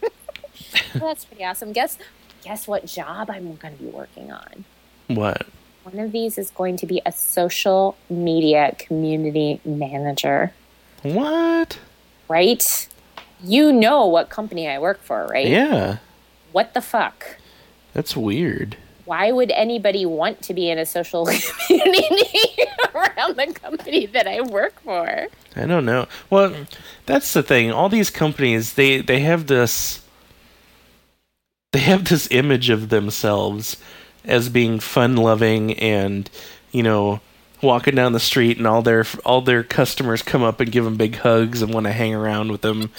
[0.94, 1.72] That's pretty awesome.
[1.72, 1.99] Guess
[2.42, 4.64] guess what job I'm going to be working on?
[5.09, 5.46] What?
[5.83, 10.53] One of these is going to be a social media community manager,
[11.03, 11.79] What?
[12.29, 12.89] right?
[13.43, 15.47] You know what company I work for, right?
[15.47, 15.99] Yeah.
[16.53, 17.37] What the fuck?
[17.93, 18.77] That's weird.
[19.05, 21.27] Why would anybody want to be in a social
[21.67, 22.41] community
[22.95, 25.29] around the company that I work for?
[25.55, 26.07] I don't know.
[26.29, 26.67] Well,
[27.07, 27.71] that's the thing.
[27.71, 30.03] All these companies, they they have this
[31.73, 33.77] they have this image of themselves
[34.25, 36.29] as being fun-loving and,
[36.73, 37.21] you know,
[37.62, 40.97] walking down the street and all their all their customers come up and give them
[40.97, 42.90] big hugs and want to hang around with them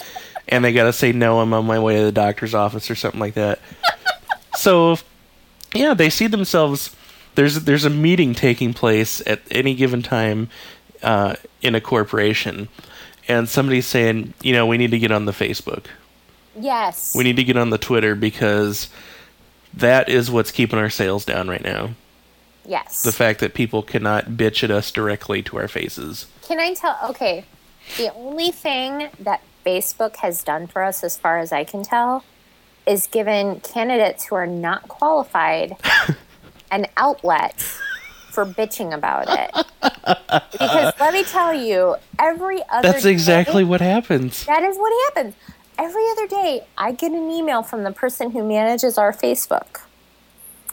[0.48, 2.94] and they got to say no, I'm on my way to the doctor's office or
[2.94, 3.60] something like that.
[4.56, 4.96] so,
[5.74, 6.94] yeah, they see themselves
[7.34, 10.48] there's there's a meeting taking place at any given time
[11.02, 12.68] uh, in a corporation,
[13.28, 15.84] and somebody's saying, you know, we need to get on the Facebook,
[16.58, 17.14] Yes.
[17.14, 18.88] we need to get on the Twitter because
[19.74, 21.90] that is what's keeping our sales down right now.
[22.68, 23.02] Yes.
[23.02, 26.26] The fact that people cannot bitch at us directly to our faces.
[26.42, 26.96] Can I tell?
[27.10, 27.44] Okay,
[27.96, 32.24] the only thing that Facebook has done for us, as far as I can tell,
[32.86, 35.76] is given candidates who are not qualified
[36.70, 37.60] an outlet
[38.30, 39.50] for bitching about it.
[40.52, 44.44] because let me tell you, every other That's exactly day, what happens.
[44.46, 45.34] that is what happens.
[45.76, 49.80] Every other day, I get an email from the person who manages our Facebook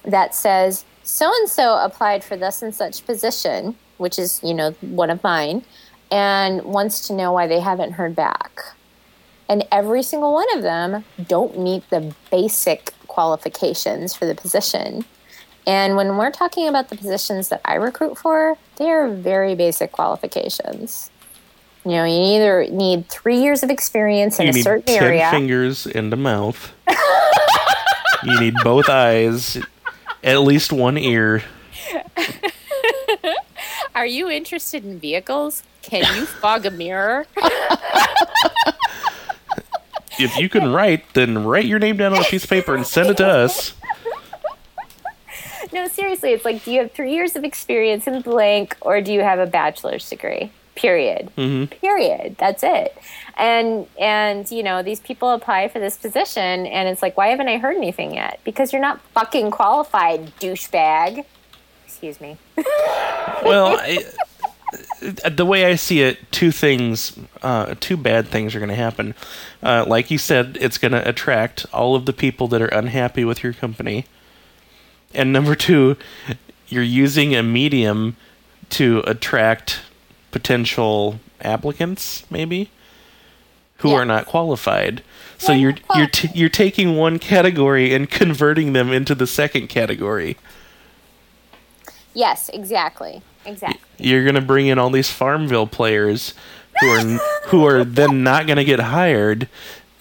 [0.04, 4.72] that says, so and so applied for this and such position, which is, you know,
[4.82, 5.64] one of mine,
[6.12, 8.60] and wants to know why they haven't heard back.
[9.48, 15.06] And every single one of them don't meet the basic qualifications for the position.
[15.68, 19.92] And when we're talking about the positions that I recruit for, they are very basic
[19.92, 21.10] qualifications.
[21.86, 25.30] You know, you either need three years of experience in You a need certain area.
[25.30, 26.72] fingers and a mouth.
[28.24, 29.60] you need both eyes,
[30.26, 31.44] at least one ear.
[33.96, 35.64] Are you interested in vehicles?
[35.84, 37.28] Can you fog a mirror?
[40.20, 42.86] if you can write, then write your name down on a piece of paper and
[42.86, 43.74] send it to us.
[45.72, 49.14] No, seriously, it's like, do you have three years of experience in blank, or do
[49.14, 50.52] you have a bachelor's degree?
[50.76, 51.32] Period.
[51.38, 51.66] Mm-hmm.
[51.80, 52.36] Period.
[52.38, 52.98] That's it.
[53.38, 57.48] And and you know these people apply for this position, and it's like, why haven't
[57.48, 58.40] I heard anything yet?
[58.44, 61.26] Because you're not fucking qualified, douchebag.
[61.86, 62.38] Excuse me.
[62.58, 64.04] well, I,
[65.30, 69.16] the way I see it, two things, uh, two bad things are going to happen.
[69.64, 73.24] Uh, like you said, it's going to attract all of the people that are unhappy
[73.24, 74.06] with your company
[75.16, 75.98] and number two,
[76.68, 78.18] you're using a medium
[78.72, 79.80] to attract
[80.36, 82.70] potential applicants, maybe
[83.78, 85.02] who are not qualified.
[85.38, 90.36] So you're you're t- you're taking one category and converting them into the second category.
[92.14, 93.22] Yes, exactly.
[93.46, 93.80] Exactly.
[93.98, 96.34] You're going to bring in all these Farmville players
[96.82, 97.02] who are
[97.48, 99.48] who are then not going to get hired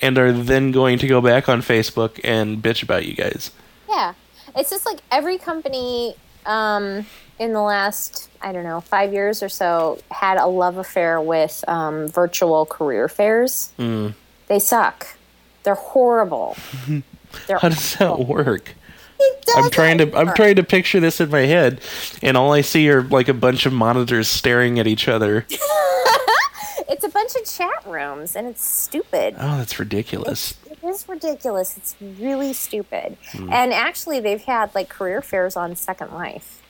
[0.03, 3.53] and are then going to go back on Facebook and bitch about you guys.
[3.89, 4.15] Yeah
[4.57, 6.15] it's just like every company
[6.47, 7.07] um,
[7.39, 11.65] in the last I don't know five years or so had a love affair with
[11.69, 13.73] um, virtual career fairs.
[13.79, 14.15] Mm.
[14.47, 15.07] They suck.
[15.63, 16.57] They're horrible.
[17.47, 18.75] They're How does that work?
[19.57, 21.81] I'm trying to I'm trying to picture this in my head,
[22.23, 25.47] and all I see are like a bunch of monitors staring at each other.
[26.89, 29.37] it's a bunch of chat rooms, and it's stupid.
[29.39, 30.55] Oh, that's ridiculous.
[30.67, 31.77] It's, it is ridiculous.
[31.77, 33.17] It's really stupid.
[33.33, 33.53] Mm.
[33.53, 36.63] And actually, they've had like career fairs on Second Life.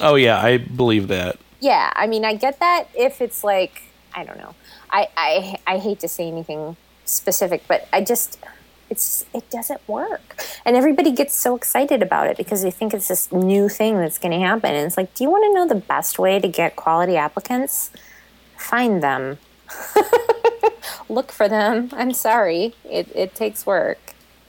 [0.00, 1.38] Oh yeah, I believe that.
[1.60, 3.82] Yeah, I mean, I get that if it's like
[4.14, 4.54] I don't know.
[4.90, 8.38] I I I hate to say anything specific, but I just
[8.88, 10.42] it's it doesn't work.
[10.64, 14.18] And everybody gets so excited about it because they think it's this new thing that's
[14.18, 14.74] going to happen.
[14.74, 17.90] And it's like do you want to know the best way to get quality applicants?
[18.56, 19.38] Find them.
[21.08, 21.90] Look for them.
[21.92, 22.74] I'm sorry.
[22.84, 23.98] It, it takes work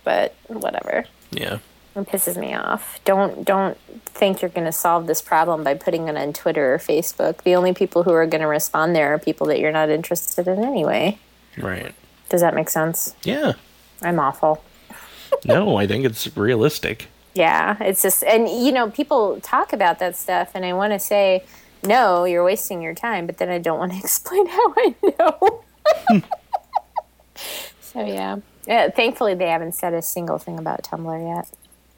[0.03, 1.05] but whatever.
[1.31, 1.59] Yeah
[1.95, 6.07] it pisses me off don't don't think you're going to solve this problem by putting
[6.07, 9.19] it on twitter or facebook the only people who are going to respond there are
[9.19, 11.17] people that you're not interested in anyway
[11.57, 11.93] right
[12.29, 13.53] does that make sense yeah
[14.01, 14.63] i'm awful
[15.45, 20.15] no i think it's realistic yeah it's just and you know people talk about that
[20.15, 21.43] stuff and i want to say
[21.83, 25.63] no, you're wasting your time, but then I don't want to explain how I know.
[27.81, 28.37] so yeah.
[28.67, 28.89] yeah.
[28.89, 31.49] Thankfully, they haven't said a single thing about Tumblr yet.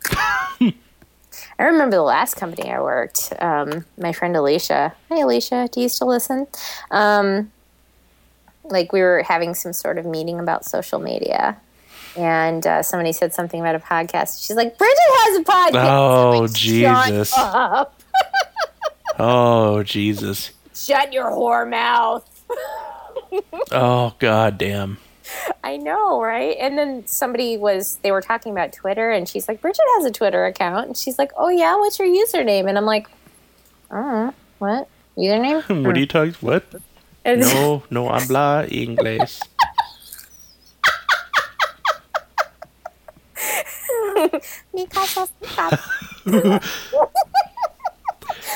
[1.59, 3.33] I remember the last company I worked.
[3.39, 4.93] Um, my friend Alicia.
[5.09, 5.69] Hi, Alicia.
[5.71, 6.47] Do you still listen?
[6.91, 7.51] Um,
[8.63, 11.57] like we were having some sort of meeting about social media,
[12.17, 14.45] and uh, somebody said something about a podcast.
[14.45, 17.33] She's like, "Bridget has a podcast." Oh, like, Jesus!
[19.19, 20.51] Oh Jesus!
[20.73, 22.27] Shut your whore mouth.
[23.71, 24.97] oh god damn.
[25.73, 26.55] I know, right?
[26.59, 30.11] And then somebody was they were talking about Twitter and she's like, Bridget has a
[30.11, 32.69] Twitter account and she's like, Oh yeah, what's your username?
[32.69, 33.07] And I'm like,
[33.89, 34.87] Oh, what?
[35.17, 35.67] Username?
[35.83, 36.63] what are you talking what?
[37.25, 39.41] no, no habla inglés.
[44.75, 45.27] Mi casa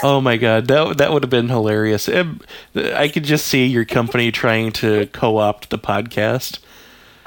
[0.04, 2.08] Oh my god, that that would have been hilarious.
[2.08, 6.60] I could just see your company trying to co-opt the podcast.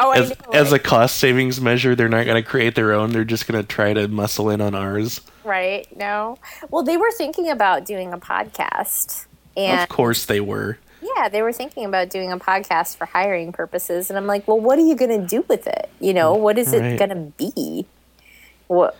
[0.02, 3.12] Oh, as, as a cost savings measure, they're not going to create their own.
[3.12, 5.20] They're just going to try to muscle in on ours.
[5.44, 5.86] Right?
[5.94, 6.38] No.
[6.70, 9.26] Well, they were thinking about doing a podcast,
[9.56, 10.78] and of course they were.
[11.02, 14.58] Yeah, they were thinking about doing a podcast for hiring purposes, and I'm like, well,
[14.58, 15.90] what are you going to do with it?
[16.00, 16.82] You know, what is right.
[16.82, 17.86] it going to be?
[18.68, 18.96] What,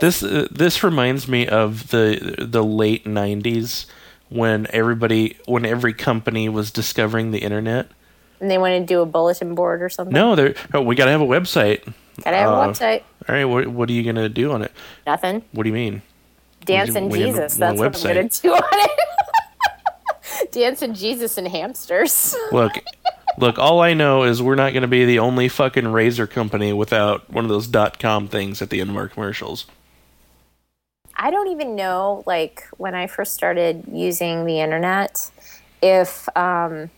[0.00, 3.86] this uh, this reminds me of the the late '90s
[4.28, 7.88] when everybody when every company was discovering the internet.
[8.42, 10.12] And they want to do a bulletin board or something.
[10.12, 11.90] No, they oh, we got to have a website.
[12.24, 13.02] Gotta have uh, a website.
[13.28, 14.72] All right, what what are you gonna do on it?
[15.06, 15.42] Nothing.
[15.52, 16.02] What do you mean?
[16.64, 17.56] Dance and Jesus.
[17.56, 20.50] That's what I'm gonna do on it.
[20.52, 22.34] Dance and Jesus and hamsters.
[22.52, 22.72] Look,
[23.38, 26.72] Look, all I know is we're not going to be the only fucking razor company
[26.72, 29.66] without one of those dot com things at the end of our commercials.
[31.16, 35.30] I don't even know, like, when I first started using the internet,
[35.80, 36.90] if um,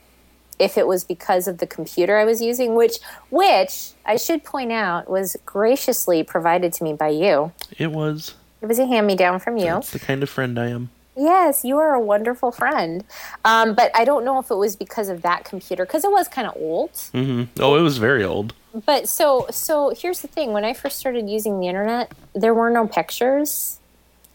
[0.59, 2.99] if it was because of the computer I was using, which
[3.31, 7.53] which I should point out was graciously provided to me by you.
[7.79, 8.35] It was.
[8.61, 9.67] It was a hand me down from you.
[9.67, 10.91] That's the kind of friend I am.
[11.17, 13.05] Yes, you are a wonderful friend.
[13.45, 16.29] Um, but I don't know if it was because of that computer because it was
[16.29, 16.93] kind of old.
[16.93, 17.63] Mm-hmm.
[17.63, 18.55] Oh, it was very old.
[18.87, 22.71] But so so here's the thing: when I first started using the internet, there were
[22.71, 23.79] no pictures.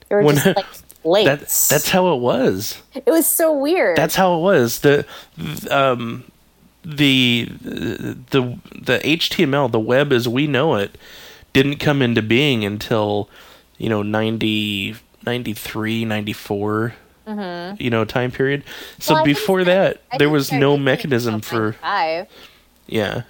[0.08, 0.66] There were when, just like
[1.04, 1.68] links.
[1.70, 2.82] That, that's how it was.
[2.94, 3.98] it was so weird.
[3.98, 4.80] That's how it was.
[4.80, 5.06] The
[5.72, 6.26] um
[6.84, 10.98] the the the HTML, the web as we know it,
[11.54, 13.30] didn't come into being until
[13.78, 14.96] you know 90
[15.26, 16.94] 93 94
[17.28, 17.80] Mm-hmm.
[17.80, 18.64] you know time period
[18.98, 22.28] so Well, before that I there was no mechanism for five,
[22.88, 23.22] yeah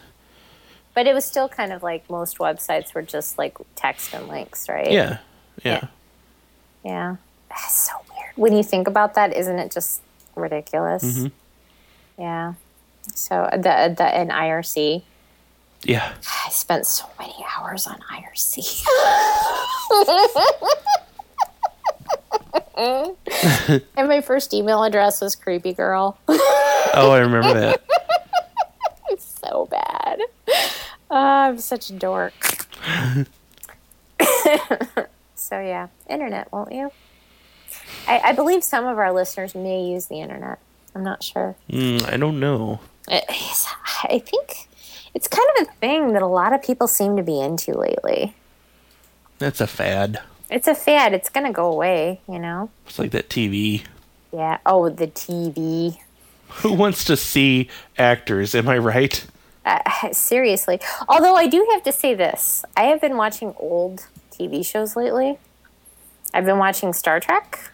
[0.94, 4.70] but it was still kind of like most websites were just like text and links,
[4.70, 4.90] right?
[4.90, 5.18] yeah
[5.66, 5.88] yeah,
[6.86, 6.86] Yeah.
[6.86, 7.16] Yeah.
[7.50, 8.32] That's so weird.
[8.36, 10.02] When you think about that, isn't it just
[10.36, 11.04] ridiculous?
[11.04, 12.22] Mm-hmm.
[12.22, 12.54] Yeah.
[13.16, 15.02] So the the in IRC,
[15.84, 16.14] yeah.
[16.46, 18.86] I spent so many hours on IRC.
[23.98, 26.18] and my first email address was creepy girl.
[26.28, 27.84] oh i remember that
[29.10, 30.20] it's so bad.
[31.12, 32.34] Ah, I'm such a dork.
[35.36, 36.92] so yeah, internet, won't you?
[38.08, 40.60] I, I believe some of our listeners may use the internet.
[40.96, 41.56] I'm not sure.
[41.70, 43.68] mm, i don't know It's-
[44.04, 44.68] I think
[45.14, 48.36] it's kind of a thing that a lot of people seem to be into lately.
[49.38, 51.14] that's a fad It's a fad.
[51.14, 52.70] It's going to go away, you know?
[52.88, 53.84] it's like that tv
[54.34, 54.58] Yeah.
[54.66, 55.98] Oh, the TV.
[56.62, 59.26] who wants to see actors am i right
[59.66, 60.80] Uh, seriously.
[61.08, 65.38] Although I do have to say this I have been watching old TV shows lately.
[66.34, 67.72] I've been watching Star Trek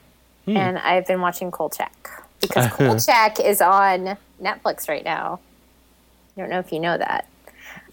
[0.48, 5.40] and I've been watching Kolchak because Kolchak is on Netflix right now.
[6.38, 7.28] I don't know if you know that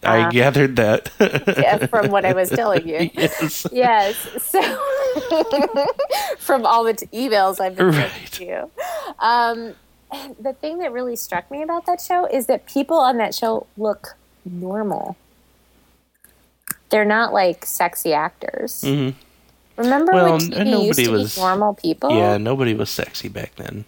[0.04, 3.08] i gathered that yeah, from what I was telling you.
[3.14, 4.16] yes Yes.
[4.42, 4.60] So
[6.38, 8.32] from all the t- emails I've been sending Right.
[8.32, 8.70] to you.
[9.20, 9.74] Um,
[10.40, 13.66] the thing that really struck me about that show is that people on that show
[13.76, 15.16] look normal.
[16.90, 18.82] They're not like sexy actors.
[18.82, 19.14] Mhm.
[19.76, 22.10] Remember Well, when TV used nobody to was- be normal people?
[22.10, 23.84] yeah nobody was sexy back then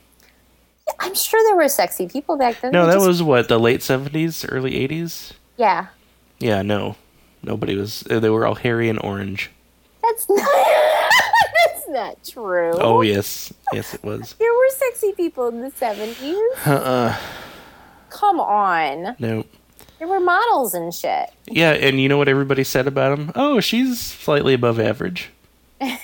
[1.01, 2.73] I'm sure there were sexy people back then.
[2.73, 5.87] no They that just- was what the late 70s early 80s yeah.
[6.41, 6.97] Yeah, no.
[7.45, 8.03] Nobody was.
[8.11, 9.51] uh, They were all hairy and orange.
[10.03, 10.39] That's not.
[11.65, 12.73] that's not true.
[12.75, 13.53] Oh, yes.
[13.73, 14.35] Yes, it was.
[14.39, 16.37] There were sexy people in the seventies.
[16.67, 17.17] Uh-uh.
[18.11, 19.15] Come on.
[19.21, 19.45] No.
[20.01, 21.31] There were models and shit.
[21.47, 23.31] Yeah, and you know what everybody said about him?
[23.37, 25.31] Oh, she's slightly above average.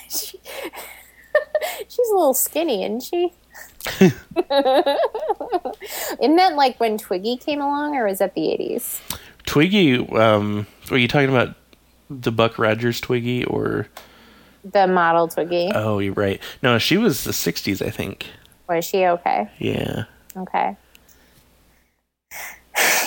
[0.09, 0.39] She,
[1.87, 3.33] she's a little skinny, isn't she?
[6.21, 9.01] Isn't that like when Twiggy came along, or was that the eighties?
[9.45, 11.55] Twiggy, um, were you talking about
[12.09, 13.87] the Buck Rogers Twiggy or.
[14.63, 15.71] The model Twiggy.
[15.73, 16.39] Oh, you're right.
[16.61, 18.27] No, she was the 60s, I think.
[18.69, 19.49] Was she okay?
[19.57, 20.03] Yeah.
[20.37, 20.75] Okay.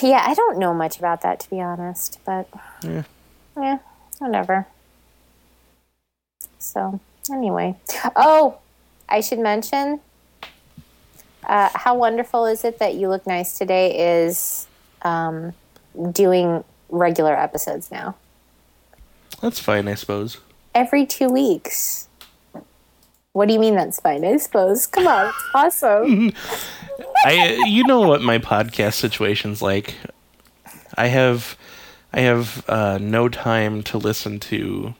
[0.02, 2.48] Yeah, I don't know much about that to be honest, but
[2.82, 3.04] Yeah.
[3.56, 3.78] yeah,
[4.18, 4.66] whatever.
[6.64, 7.00] So
[7.30, 7.76] anyway,
[8.16, 8.58] oh,
[9.08, 10.00] I should mention.
[11.44, 14.22] Uh, how wonderful is it that you look nice today?
[14.24, 14.66] Is
[15.02, 15.52] um,
[16.12, 18.14] doing regular episodes now
[19.40, 20.38] That's fine, I suppose.
[20.74, 22.08] every two weeks.
[23.32, 24.24] What do you mean that's fine?
[24.24, 24.86] I suppose.
[24.86, 26.32] Come on, awesome.
[27.24, 29.94] I you know what my podcast situation's like.
[30.96, 31.56] I have
[32.12, 34.94] I have uh, no time to listen to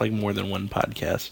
[0.00, 1.30] like more than one podcast.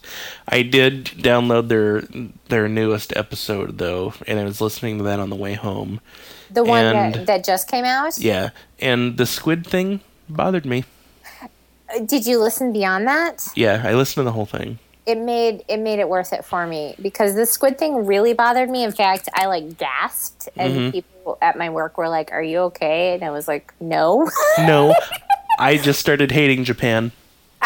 [0.48, 2.02] I did download their
[2.48, 6.00] their newest episode though, and I was listening to that on the way home.
[6.50, 8.18] The one And- that, that just came out.
[8.18, 8.50] Yeah,
[8.80, 10.84] and the squid thing bothered me.
[12.04, 13.46] Did you listen beyond that?
[13.54, 14.78] Yeah, I listened to the whole thing.
[15.06, 18.68] it made it made it worth it for me because the squid thing really bothered
[18.68, 18.82] me.
[18.82, 20.90] In fact, I like gasped, and mm-hmm.
[20.90, 24.94] people at my work were like, "Are you okay?" And I was like, "No." No,
[25.60, 27.12] I just started hating Japan.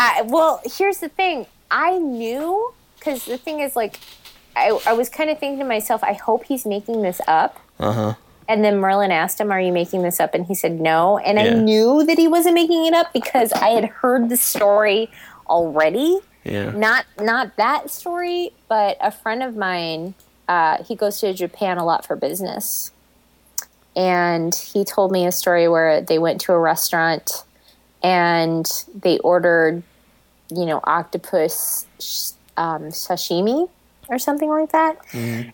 [0.01, 1.47] I, well, here's the thing.
[1.71, 4.01] I knew because the thing is, like,
[4.57, 7.61] I, I was kind of thinking to myself, I hope he's making this up.
[7.79, 8.15] Uh huh.
[8.49, 10.35] And then Merlin asked him, Are you making this up?
[10.35, 11.19] And he said, No.
[11.19, 15.11] And I knew that he wasn't making it up because I had heard the story
[15.49, 16.19] already.
[16.45, 16.71] Yeah.
[16.71, 20.15] Not not that story, but a friend of mine,
[20.49, 22.91] uh, he goes to Japan a lot for business.
[23.95, 27.45] And he told me a story where they went to a restaurant
[28.03, 29.83] and they ordered,
[30.51, 33.69] you know, octopus sh- um, sashimi
[34.09, 34.99] or something like that.
[35.09, 35.51] Mm-hmm.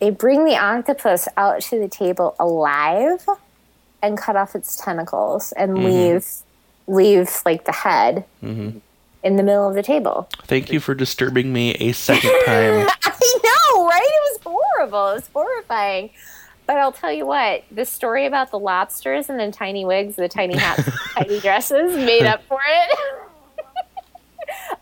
[0.00, 3.26] They bring the octopus out to the table alive
[4.02, 5.86] and cut off its tentacles and mm-hmm.
[5.86, 6.26] leave
[6.86, 8.78] leave like the head mm-hmm.
[9.22, 10.28] in the middle of the table.
[10.42, 12.88] Thank you for disturbing me a second time.
[13.04, 14.00] I know, right?
[14.02, 15.08] It was horrible.
[15.08, 16.10] It was horrifying.
[16.66, 20.28] But I'll tell you what, the story about the lobsters and the tiny wigs, the
[20.28, 22.98] tiny hats, tiny dresses made up for it.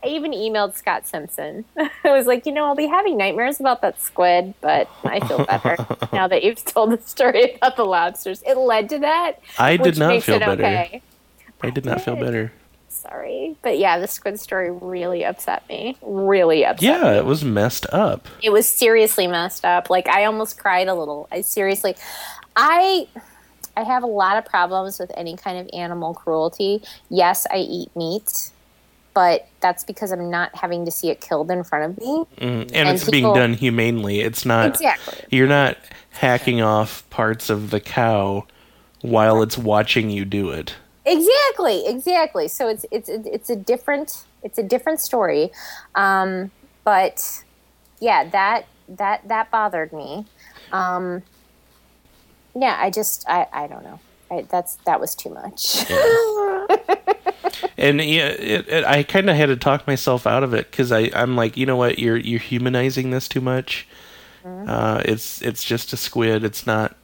[0.03, 1.65] I even emailed Scott Simpson.
[1.77, 5.45] I was like, you know, I'll be having nightmares about that squid, but I feel
[5.45, 5.77] better
[6.13, 8.43] now that you've told the story about the lobsters.
[8.47, 9.41] It led to that.
[9.59, 10.65] I did not feel better.
[10.65, 11.03] okay.
[11.63, 12.25] I did not feel did.
[12.25, 12.53] better.
[12.89, 15.97] Sorry, but yeah, the squid story really upset me.
[16.01, 16.83] Really upset.
[16.83, 17.19] Yeah, me.
[17.19, 18.29] it was messed up.
[18.43, 19.91] it was seriously messed up.
[19.91, 21.29] Like I almost cried a little.
[21.31, 21.97] I seriously,
[22.57, 23.07] I,
[23.77, 26.83] I have a lot of problems with any kind of animal cruelty.
[27.11, 28.51] Yes, I eat meat,
[29.15, 32.25] but that's because I'm not having to see it killed in front of me.
[32.39, 34.21] Mm, and, And it's being done humanely.
[34.21, 34.67] It's not.
[34.67, 35.25] Exactly.
[35.31, 35.79] You're not
[36.11, 38.47] hacking off parts of the cow
[39.01, 40.75] while it's watching you do it.
[41.07, 42.49] Exactly, exactly.
[42.49, 45.53] So it's it's it's a different it's a different story,
[45.95, 46.51] um,
[46.83, 47.45] but
[48.01, 50.27] yeah, that that that bothered me.
[50.73, 51.23] Um,
[52.55, 54.01] yeah, I just I I don't know.
[54.35, 55.85] I, that's that was too much.
[57.77, 60.91] And yeah, it, it, I kind of had to talk myself out of it because
[60.93, 63.87] I I'm like, you know what, you're you're humanizing this too much.
[64.45, 64.69] Mm-hmm.
[64.69, 66.45] Uh, it's it's just a squid.
[66.45, 66.97] It's not.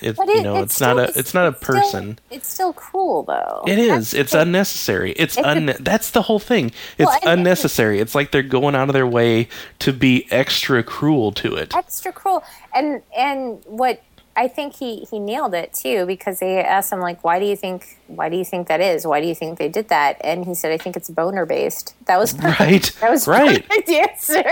[0.00, 2.18] It's But you know, it's it's, not a it's not a still- person.
[2.30, 3.64] it's still cruel though.
[3.66, 4.10] It That's is.
[4.12, 4.40] the It's thing.
[4.42, 5.12] unnecessary.
[5.12, 6.66] It's, unne- that's the whole thing.
[6.96, 7.98] It's Well, unnecessary.
[7.98, 9.48] It's like they're going out of their way
[9.80, 11.74] to be extra cruel to it.
[11.74, 14.00] extra cruel and and what
[14.36, 17.56] i think he he nailed it too because they asked him like why do you
[17.56, 20.44] think why do you think that is why do you think they did that and
[20.44, 22.60] he said i think it's boner based that was perfect.
[22.60, 22.96] Right.
[23.00, 23.68] that was Right.
[23.68, 24.44] perfect answer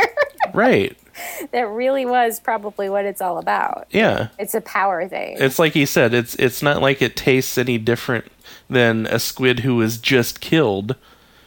[0.55, 0.97] Right.
[1.53, 4.29] that really was probably what it's all about Yeah.
[4.39, 6.15] it's a power thing It's like he said.
[6.15, 8.27] It's it's not like it tastes any different
[8.71, 10.97] than a squid who was just killed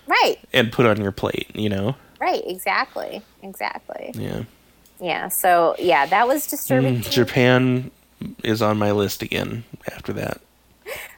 [0.07, 1.49] right and put on your plate.
[1.55, 1.95] You know.
[2.21, 4.43] right exactly exactly Yeah.
[4.99, 7.01] yeah so yeah that was disturbing me.
[7.01, 7.89] Japan
[8.43, 10.41] is on my list again after that.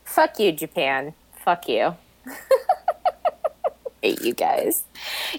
[0.04, 1.14] Fuck you, Japan.
[1.44, 1.96] Fuck you.
[4.02, 4.84] Hate you guys.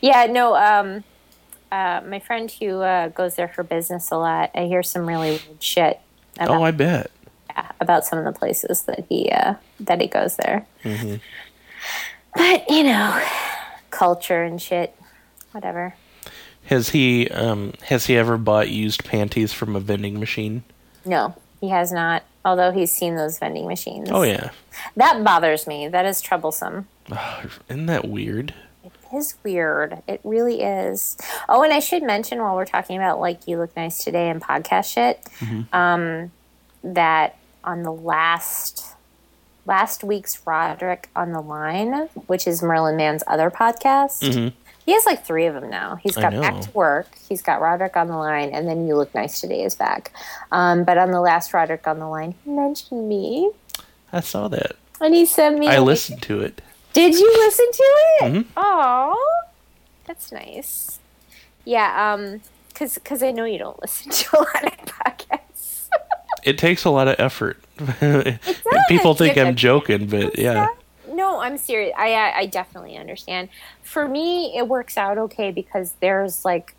[0.00, 1.04] Yeah, no, um,
[1.70, 5.30] uh, my friend who uh, goes there for business a lot, I hear some really
[5.32, 6.00] weird shit
[6.38, 7.10] about, Oh, I bet.
[7.50, 10.66] yeah, about some of the places that he uh, that he goes there.
[10.84, 11.16] Mm-hmm.
[12.34, 13.22] But you know,
[13.90, 14.94] culture and shit,
[15.52, 15.94] whatever.
[16.66, 20.62] Has he um has he ever bought used panties from a vending machine?
[21.04, 22.22] No, he has not.
[22.44, 24.08] Although he's seen those vending machines.
[24.10, 24.50] Oh yeah.
[24.96, 25.88] that bothers me.
[25.88, 26.88] That is troublesome.
[27.68, 28.54] Isn't that weird?
[28.84, 30.02] It is weird.
[30.06, 31.16] It really is.
[31.48, 34.40] Oh, and I should mention while we're talking about like you look nice today and
[34.40, 35.20] podcast shit,
[35.72, 36.30] um,
[36.84, 38.94] that on the last
[39.66, 44.52] last week's Roderick on the line, which is Merlin Mann's other podcast.
[44.88, 45.96] He has like three of them now.
[45.96, 47.08] He's got back to work.
[47.28, 50.14] He's got Roderick on the line, and then You Look Nice Today is back.
[50.50, 53.50] Um, but on the last Roderick on the line, he mentioned me,
[54.14, 54.76] I saw that.
[55.02, 55.68] and he sent me.
[55.68, 56.62] I listened to it.
[56.94, 58.32] did you listen to it?
[58.32, 58.44] Mhm.
[58.56, 59.42] Oh,
[60.06, 60.98] that's nice.
[61.66, 65.90] Yeah, um, because cause I know you don't listen to a lot of podcasts.
[66.44, 67.62] It takes a lot of effort.
[68.88, 70.68] People think I'm joking, but yeah.
[71.48, 71.94] I'm serious.
[71.96, 73.48] I, I I definitely understand.
[73.82, 76.74] For me, it works out okay because there's like,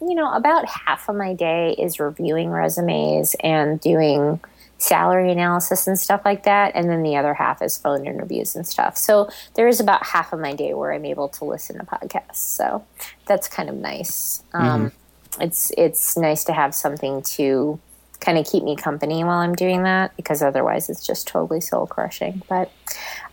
[0.00, 4.40] you know, about half of my day is reviewing resumes and doing
[4.78, 8.66] salary analysis and stuff like that, and then the other half is phone interviews and
[8.66, 8.96] stuff.
[8.96, 12.36] So there is about half of my day where I'm able to listen to podcasts.
[12.36, 12.84] So
[13.26, 14.42] that's kind of nice.
[14.52, 14.92] Um,
[15.40, 17.78] it's it's nice to have something to
[18.24, 21.86] kind of keep me company while I'm doing that because otherwise it's just totally soul
[21.86, 22.42] crushing.
[22.48, 22.70] But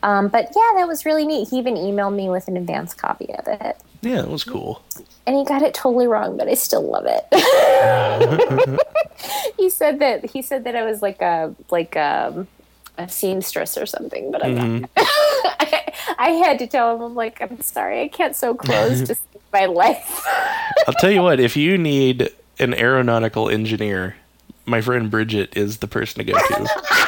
[0.03, 1.49] um, but yeah, that was really neat.
[1.49, 3.77] He even emailed me with an advance copy of it.
[4.01, 4.83] Yeah, it was cool.
[5.25, 7.25] And he got it totally wrong, but I still love it.
[9.57, 12.45] he said that he said that I was like a like a,
[12.97, 14.89] a seamstress or something, but I'm not.
[14.97, 19.15] I, I had to tell him I'm like I'm sorry, I can't sew clothes to
[19.15, 20.25] save my life.
[20.87, 22.29] I'll tell you what, if you need
[22.59, 24.15] an aeronautical engineer,
[24.65, 27.07] my friend Bridget is the person to go to.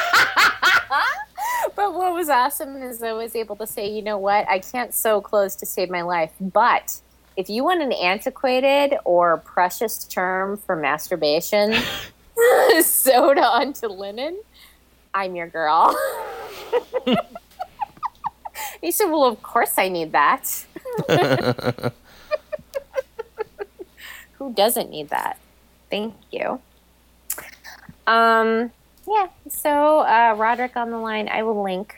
[1.76, 4.94] But what was awesome is I was able to say, you know what, I can't
[4.94, 7.00] sew clothes to save my life, but
[7.36, 11.74] if you want an antiquated or precious term for masturbation
[12.80, 14.40] sewed onto linen,
[15.12, 15.96] I'm your girl.
[18.80, 20.64] he said, Well, of course I need that.
[24.38, 25.38] Who doesn't need that?
[25.90, 26.60] Thank you.
[28.06, 28.70] Um,
[29.08, 31.94] yeah, so uh, Roderick on the line, I will link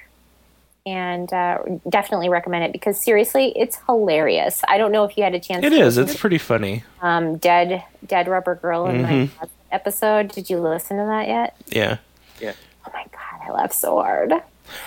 [0.84, 4.62] and uh, definitely recommend it because seriously, it's hilarious.
[4.68, 5.64] I don't know if you had a chance.
[5.64, 5.96] It to is.
[5.96, 6.84] listen It's pretty funny.
[7.02, 9.28] um, dead dead rubber girl in Mhm.
[9.40, 10.28] my episode.
[10.30, 11.56] Did you listen to that yet?
[11.68, 11.96] Yeah.
[12.40, 12.52] Yeah.
[12.86, 14.32] Oh my god, I laughed so hard.
[14.32, 14.42] Oddly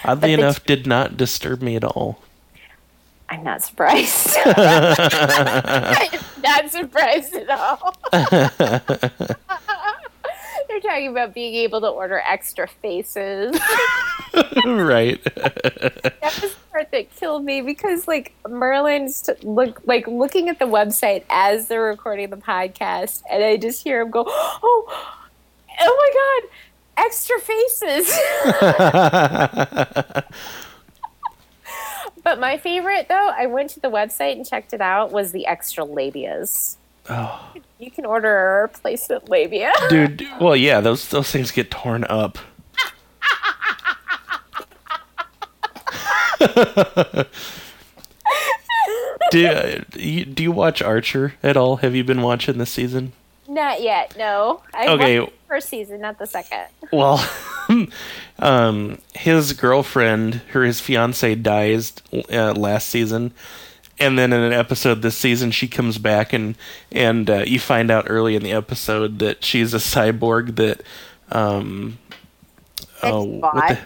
[0.06, 2.20] But the- enough, did not disturb me at all.
[3.30, 4.38] I'm not surprised.
[4.46, 7.96] I'm not surprised at all.
[10.90, 13.60] They're talking about being able to order extra faces.
[14.66, 15.24] right.
[15.36, 20.66] that was the part that killed me because like Merlin's look like looking at the
[20.66, 25.20] website as they're recording the podcast, and I just hear him go, "Oh,
[25.80, 28.12] oh my god, extra faces."
[32.24, 35.46] but my favorite, though, I went to the website and checked it out, was the
[35.46, 36.78] extra labias.
[37.10, 37.46] Oh.
[37.82, 39.72] You can order a replacement labia.
[39.90, 42.38] Dude, well, yeah, those those things get torn up.
[49.32, 51.78] do, uh, you, do you watch Archer at all?
[51.78, 53.14] Have you been watching this season?
[53.48, 54.62] Not yet, no.
[54.74, 55.20] I Okay.
[55.20, 56.66] watched the first season, not the second.
[56.92, 57.24] Well,
[58.40, 61.94] um, his girlfriend, or his fiance, dies
[62.34, 63.32] uh, last season,
[64.00, 66.56] and then in an episode this season, she comes back and
[66.92, 70.82] and uh, you find out early in the episode that she's a cyborg that.
[71.32, 71.98] Um,
[73.02, 73.40] That oh, he
[73.74, 73.80] the-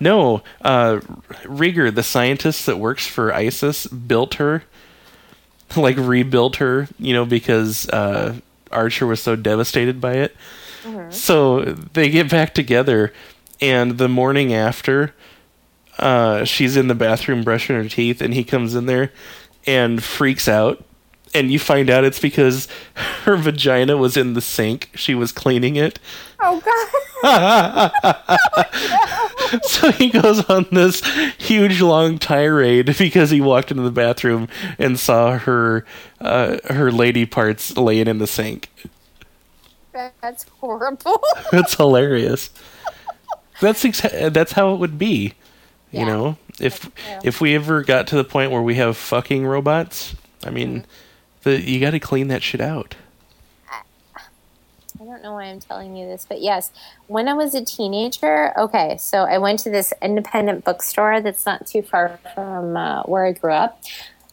[0.00, 4.64] no, uh, Krieger, the scientist that works for ISIS, built her,
[5.76, 8.36] like rebuilt her, you know, because uh,
[8.72, 10.36] Archer was so devastated by it.
[11.10, 13.12] So they get back together,
[13.60, 15.14] and the morning after,
[15.98, 19.10] uh, she's in the bathroom brushing her teeth, and he comes in there
[19.66, 20.82] and freaks out.
[21.36, 22.68] And you find out it's because
[23.24, 24.90] her vagina was in the sink.
[24.94, 25.98] She was cleaning it.
[26.40, 27.90] Oh god.
[29.62, 31.00] So he goes on this
[31.38, 34.48] huge long tirade because he walked into the bathroom
[34.78, 35.84] and saw her
[36.20, 38.68] uh, her lady parts laying in the sink.
[39.92, 41.22] That's horrible.
[41.52, 42.50] That's hilarious.
[43.60, 45.34] That's ex- that's how it would be.
[45.92, 46.04] You Yeah.
[46.06, 47.20] know, if Yeah.
[47.24, 51.50] if we ever got to the point where we have fucking robots, I mean, Mm-hmm.
[51.50, 52.94] the you got to clean that shit out.
[55.00, 56.70] I don't know why I'm telling you this, but yes,
[57.08, 61.66] when I was a teenager, okay, so I went to this independent bookstore that's not
[61.66, 63.82] too far from uh, where I grew up.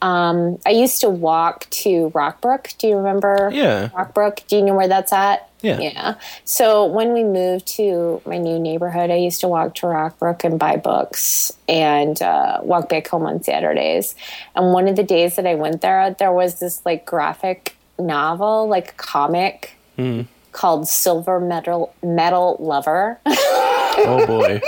[0.04, 2.78] Um, I used to walk to Rockbrook.
[2.78, 3.90] Do you remember Yeah.
[3.90, 4.48] Rockbrook?
[4.48, 5.50] Do you know where that's at?
[5.62, 5.80] Yeah.
[5.80, 6.16] Yeah.
[6.44, 10.58] So when we moved to my new neighborhood, I used to walk to Rockbrook and
[10.60, 14.16] buy books and uh, walk back home on Saturdays.
[14.56, 18.68] And one of the days that I went there, there was this like graphic novel,
[18.68, 20.22] like comic Hmm.
[20.52, 23.20] called Silver Metal Metal Lover.
[23.26, 24.62] Oh boy.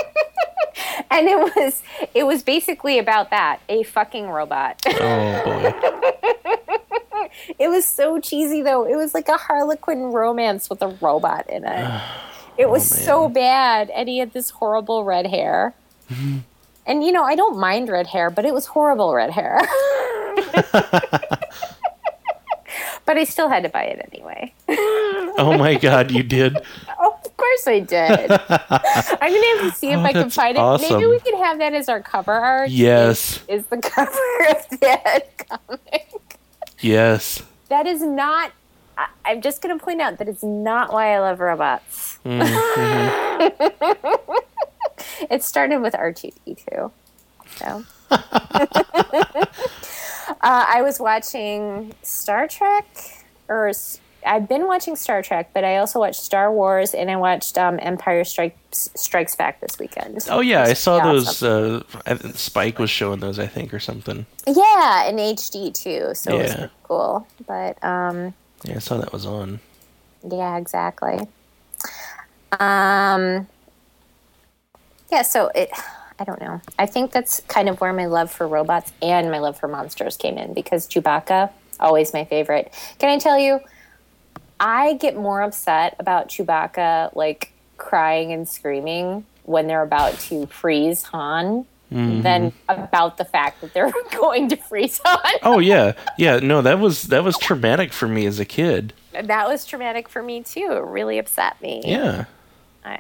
[1.10, 1.82] and it was
[2.14, 4.82] it was basically about that, a fucking robot.
[4.86, 6.58] Oh boy.
[7.60, 8.86] It was so cheesy though.
[8.86, 12.02] It was like a Harlequin romance with a robot in it.
[12.56, 15.74] It was oh, so bad, and he had this horrible red hair.
[16.12, 16.40] Mm-hmm.
[16.86, 19.60] and you know, I don't mind red hair, but it was horrible red hair.
[23.06, 24.54] but I still had to buy it anyway.
[25.36, 26.56] Oh my god, you did.
[27.00, 28.32] Oh, of course I did.
[28.50, 30.82] I'm gonna have to see if Oh, I can find it.
[30.82, 32.70] Maybe we could have that as our cover art.
[32.70, 33.42] Yes.
[33.48, 34.12] Is, is the cover
[34.52, 36.14] of that comic.
[36.84, 37.42] Yes.
[37.70, 38.52] That is not.
[38.98, 42.20] I, I'm just going to point out that it's not why I love robots.
[45.32, 46.92] it started with R2D2.
[47.56, 47.86] So.
[48.12, 48.26] uh,
[50.42, 52.86] I was watching Star Trek,
[53.48, 53.72] or
[54.26, 57.80] I've been watching Star Trek, but I also watched Star Wars and I watched um,
[57.82, 60.20] Empire Strikes Strikes Back this weekend.
[60.30, 61.04] Oh yeah, I saw awesome.
[61.06, 61.44] those.
[62.06, 64.26] Uh, Spike was showing those, I think, or something.
[64.48, 67.28] Yeah, in HD too, so it was cool.
[67.48, 69.60] But um, Yeah, I saw that was on.
[70.30, 71.28] Yeah, exactly.
[72.60, 73.48] Um,
[75.12, 75.70] yeah, so it,
[76.20, 76.62] I don't know.
[76.80, 80.18] I think that's kind of where my love for robots and my love for monsters
[80.18, 82.74] came in because Chewbacca, always my favorite.
[83.00, 83.60] Can I tell you,
[84.64, 91.04] I get more upset about Chewbacca like crying and screaming when they're about to freeze
[91.04, 95.34] Han than about the fact that they're going to freeze Han.
[95.44, 96.40] Oh yeah, yeah.
[96.40, 98.94] No, that was that was traumatic for me as a kid.
[99.12, 100.70] That was traumatic for me too.
[100.72, 101.82] It really upset me.
[101.86, 102.26] Yeah.
[102.86, 103.00] I,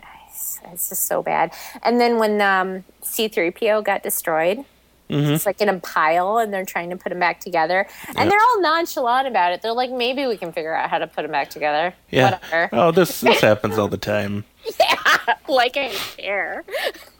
[0.72, 1.53] it's just so bad.
[1.82, 4.64] And then when um, C3PO got destroyed,
[5.10, 5.34] Mm-hmm.
[5.34, 7.86] it's like in a pile and they're trying to put them back together.
[8.08, 8.26] And Yeah.
[8.30, 9.62] they're all nonchalant about it.
[9.62, 11.93] They're like, maybe we can figure out how to put them back together.
[12.10, 12.39] Yeah.
[12.39, 12.70] Whatever.
[12.72, 14.45] Oh, this this happens all the time.
[14.80, 16.64] Yeah, like I care.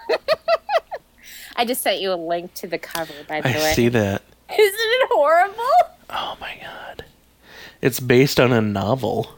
[1.56, 3.74] I just sent you a link to the cover, by the I way.
[3.74, 4.24] see that.
[4.50, 5.96] Isn't it horrible?
[6.10, 7.06] Oh my god.
[7.82, 9.36] It's based on a novel.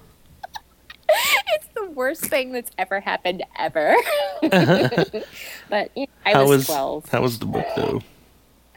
[1.09, 3.95] It's the worst thing that's ever happened ever.
[4.41, 7.09] but you know, I was, was 12.
[7.09, 8.01] how was the book though?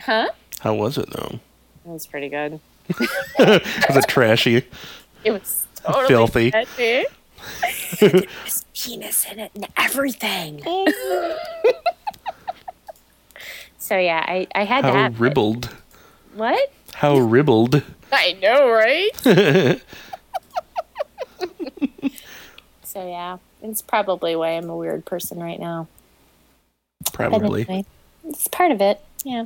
[0.09, 0.31] Huh?
[0.61, 1.39] How was it though?
[1.85, 2.61] It was pretty good.
[2.99, 3.07] was
[3.39, 4.65] it trashy?
[5.23, 6.51] It was totally Filthy.
[6.51, 7.05] trashy.
[8.01, 10.63] There's penis in it and everything.
[13.79, 15.21] so yeah, I, I had to How have it.
[15.21, 15.77] ribbled.
[16.33, 16.73] What?
[16.95, 17.83] How ribbled.
[18.11, 19.11] I know, right?
[22.83, 25.87] so yeah, it's probably why I'm a weird person right now.
[27.13, 27.67] Probably.
[27.69, 27.85] anyway,
[28.25, 29.03] it's part of it.
[29.23, 29.45] Yeah.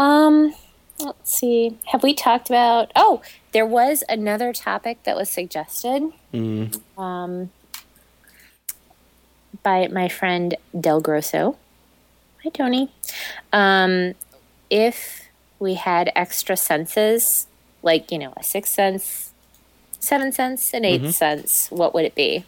[0.00, 0.54] Um,
[0.98, 1.76] let's see.
[1.92, 2.90] Have we talked about?
[2.96, 3.20] Oh,
[3.52, 6.80] there was another topic that was suggested Mm.
[6.96, 7.50] um,
[9.62, 11.56] by my friend Del Grosso.
[12.42, 12.90] Hi, Tony.
[13.52, 14.14] Um,
[14.70, 15.28] if
[15.58, 17.46] we had extra senses,
[17.82, 19.32] like you know, a sixth sense,
[19.98, 22.44] seven sense, and 8th sense, what would it be?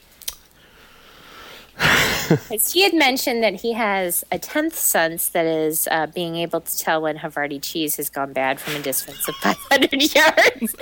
[2.49, 6.61] 'Cause he had mentioned that he has a tenth sense that is uh, being able
[6.61, 10.75] to tell when Havarti cheese has gone bad from a distance of 500 yards.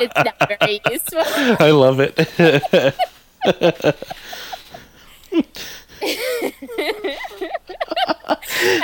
[0.00, 1.22] it's not very useful.
[1.64, 2.16] I love it.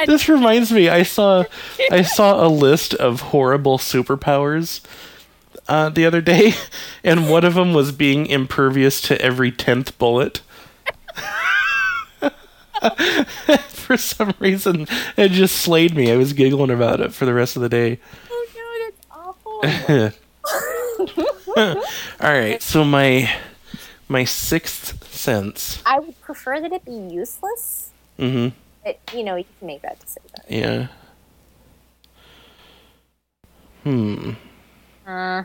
[0.07, 1.45] this reminds me I saw
[1.91, 4.81] I saw a list of horrible superpowers
[5.69, 6.55] uh, the other day
[7.05, 10.41] and one of them was being impervious to every 10th bullet.
[13.69, 16.11] for some reason it just slayed me.
[16.13, 17.99] I was giggling about it for the rest of the day.
[18.31, 20.13] Oh no, that's
[21.57, 21.83] awful.
[22.21, 23.31] All right, so my
[24.09, 25.83] my sixth sense.
[25.87, 27.91] I would prefer that it be useless.
[28.19, 28.55] Mm-hmm.
[28.85, 30.31] But, you know, you can make that decision.
[30.49, 30.89] Yeah.
[33.85, 34.33] Hmm.
[35.07, 35.45] Uh,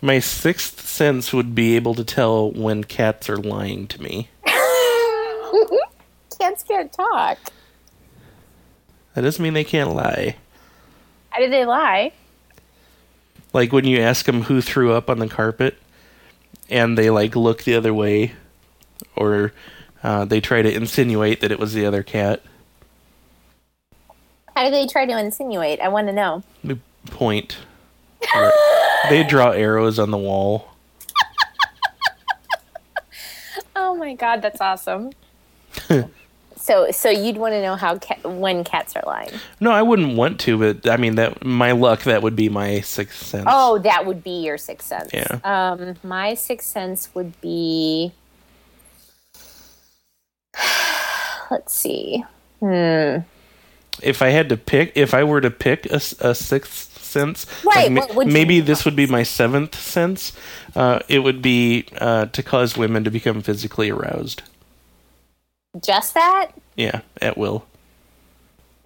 [0.00, 4.28] My sixth sense would be able to tell when cats are lying to me.
[6.38, 7.38] Cats can't talk.
[9.14, 10.36] That doesn't mean they can't lie.
[11.30, 12.12] How do they lie?
[13.52, 15.78] Like when you ask them who threw up on the carpet,
[16.68, 18.32] and they like look the other way,
[19.14, 19.52] or
[20.02, 22.42] uh, they try to insinuate that it was the other cat.
[24.54, 25.80] How do they try to insinuate?
[25.80, 26.42] I want to know.
[26.64, 27.56] They point.
[29.10, 30.68] they draw arrows on the wall.
[33.78, 35.10] Oh my god, that's awesome.
[36.56, 39.30] so, so you'd want to know how when cats are lying.
[39.60, 42.80] No, I wouldn't want to, but I mean that my luck that would be my
[42.80, 43.46] sixth sense.
[43.48, 45.10] Oh, that would be your sixth sense.
[45.12, 45.38] Yeah.
[45.44, 48.12] Um, my sixth sense would be.
[51.50, 52.24] Let's see.
[52.60, 53.18] Hmm.
[54.02, 58.00] if I had to pick, if I were to pick a sixth sense, Right, ma-
[58.00, 60.32] what would maybe this would be my seventh sense.
[60.74, 64.42] Uh, it would be uh, to cause women to become physically aroused.
[65.82, 66.52] Just that?
[66.76, 67.66] Yeah, at will.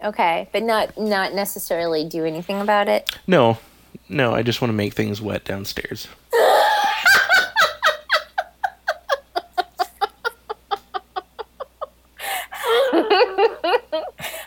[0.03, 3.15] Okay, but not not necessarily do anything about it.
[3.27, 3.59] No,
[4.09, 6.09] no, I just want to make things wet downstairs.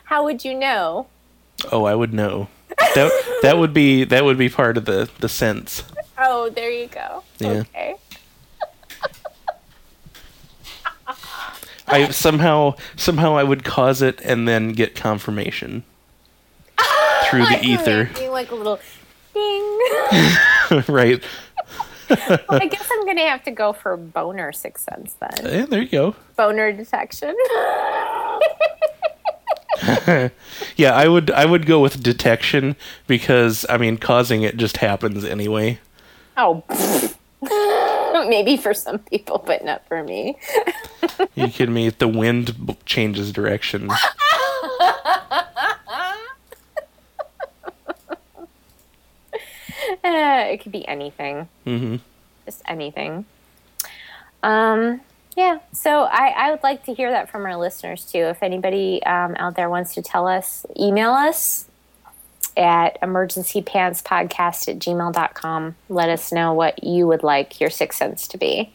[0.05, 1.07] How would you know?
[1.71, 2.47] Oh, I would know.
[2.95, 3.11] That
[3.43, 5.83] that would be that would be part of the the sense.
[6.17, 7.23] Oh, there you go.
[7.39, 7.49] Yeah.
[7.49, 7.95] Okay.
[11.93, 15.83] I somehow somehow I would cause it and then get confirmation
[17.25, 18.09] through the ether.
[18.29, 18.79] Like a little
[19.33, 19.79] ding.
[20.87, 21.23] right.
[22.09, 25.29] well, I guess I'm gonna have to go for boner sixth sense then.
[25.43, 26.15] Yeah, there you go.
[26.35, 27.35] Boner detection.
[30.77, 32.75] Yeah, I would I would go with detection
[33.05, 35.79] because I mean causing it just happens anyway.
[36.37, 36.63] oh.
[38.27, 40.37] Maybe for some people, but not for me.
[41.35, 41.87] You kidding me?
[41.87, 43.89] If the wind b- changes direction,
[50.03, 51.47] Uh, it could be anything.
[51.65, 51.95] Mm-hmm.
[52.45, 53.25] just anything.
[54.41, 55.01] Um,
[55.37, 58.19] yeah, so I, I would like to hear that from our listeners too.
[58.19, 61.65] If anybody um, out there wants to tell us, email us
[62.55, 65.75] at emergencypantspodcast at gmail.com.
[65.89, 68.73] Let us know what you would like your sixth sense to be.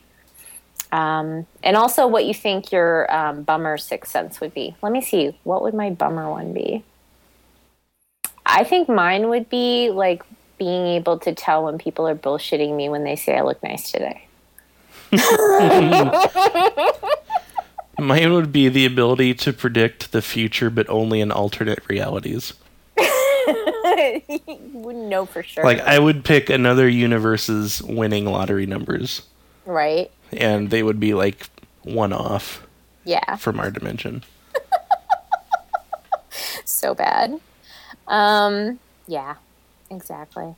[0.90, 4.74] Um, and also what you think your um, bummer sixth sense would be.
[4.82, 5.36] Let me see.
[5.44, 6.82] What would my bummer one be?
[8.46, 10.22] I think mine would be like
[10.56, 13.92] being able to tell when people are bullshitting me when they say I look nice
[13.92, 14.24] today.
[17.98, 22.54] mine would be the ability to predict the future, but only in alternate realities.
[24.28, 24.40] You
[24.72, 25.64] wouldn't know for sure.
[25.64, 29.22] Like I would pick another universe's winning lottery numbers,
[29.66, 30.10] right?
[30.32, 31.48] and they would be like
[31.82, 32.66] one off
[33.04, 33.36] Yeah.
[33.36, 34.24] from our dimension.
[36.64, 37.40] So bad.
[38.06, 39.36] Um, yeah,
[39.90, 40.54] exactly.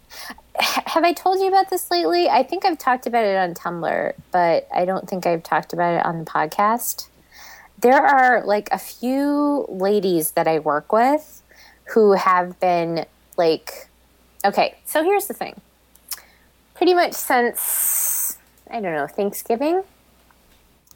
[0.60, 2.28] H- have I told you about this lately?
[2.28, 5.94] I think I've talked about it on Tumblr, but I don't think I've talked about
[6.00, 7.08] it on the podcast.
[7.78, 11.42] There are like a few ladies that I work with
[11.94, 13.06] who have been
[13.40, 13.88] like,
[14.44, 15.60] okay, so here's the thing.
[16.74, 18.38] Pretty much since,
[18.70, 19.82] I don't know, Thanksgiving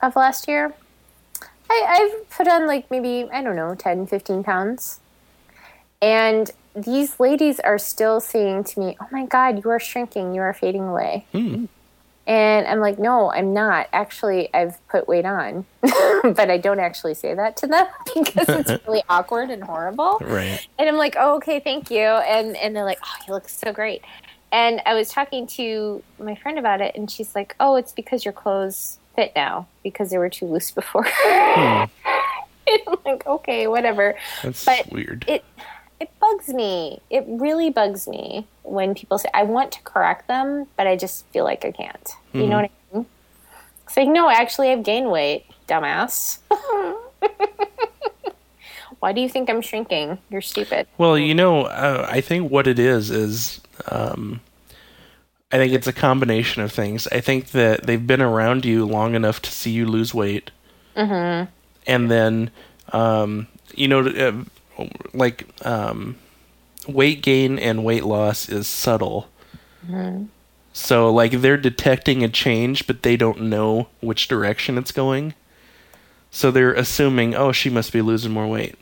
[0.03, 0.75] of last year,
[1.71, 5.01] I, I've put on like maybe, I don't know, 10, 15 pounds.
[6.03, 10.35] And these ladies are still saying to me, "Oh my God, you are shrinking.
[10.35, 11.65] You are fading away." Hmm.
[12.27, 13.89] And I'm like, "No, I'm not.
[13.93, 18.71] Actually, I've put weight on." but I don't actually say that to them because it's
[18.87, 20.19] really awkward and horrible.
[20.23, 20.67] Right.
[20.79, 23.73] And I'm like, "Oh, okay, thank you." And and they're like, "Oh, you look so
[23.73, 24.03] great."
[24.53, 28.25] And I was talking to my friend about it, and she's like, "Oh, it's because
[28.25, 31.85] your clothes fit now because they were too loose before." Hmm.
[32.67, 35.25] and I'm like, "Okay, whatever." That's But weird.
[35.29, 35.45] it
[36.01, 37.01] it bugs me.
[37.11, 41.27] It really bugs me when people say I want to correct them, but I just
[41.29, 42.11] feel like I can't.
[42.33, 43.07] You know what I mean?
[43.87, 46.39] It's like, no, actually, I've gained weight, dumbass.
[48.99, 50.19] Why do you think I'm shrinking?
[50.31, 50.89] You're stupid.
[50.99, 54.41] Well, you know, uh, I think what it is is, um,
[55.53, 57.07] I think it's a combination of things.
[57.09, 60.51] I think that they've been around you long enough to see you lose weight,
[60.97, 61.51] mm-hmm.
[61.87, 62.51] and then,
[62.93, 64.43] um, you know, uh,
[65.13, 66.17] like um,
[66.89, 69.29] weight gain and weight loss is subtle.
[70.73, 75.35] So, like, they're detecting a change, but they don't know which direction it's going.
[76.31, 78.75] So they're assuming, oh, she must be losing more weight.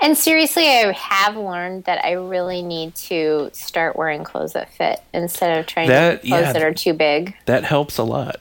[0.00, 5.00] And seriously, I have learned that I really need to start wearing clothes that fit
[5.14, 6.52] instead of trying That- to clothes yeah.
[6.52, 7.34] that are too big.
[7.46, 8.40] That helps a lot.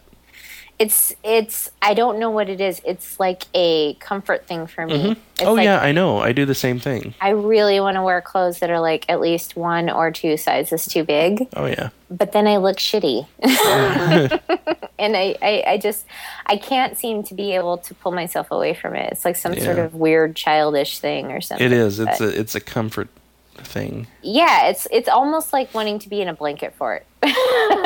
[0.81, 2.81] It's it's I don't know what it is.
[2.85, 4.93] It's like a comfort thing for me.
[4.97, 5.11] Mm-hmm.
[5.11, 6.17] It's oh like yeah, I know.
[6.19, 7.13] I do the same thing.
[7.21, 10.85] I really want to wear clothes that are like at least one or two sizes
[10.85, 11.89] too big, Oh yeah.
[12.09, 13.27] but then I look shitty.
[14.99, 16.05] and I, I, I just
[16.45, 19.11] I can't seem to be able to pull myself away from it.
[19.11, 21.65] It's like some sort of weird childish thing or something.
[21.65, 21.99] It is.
[21.99, 23.09] It's But- a it's a comfort
[23.57, 24.07] thing.
[24.23, 27.05] yeah, it's it's almost like wanting to be in a blanket fort.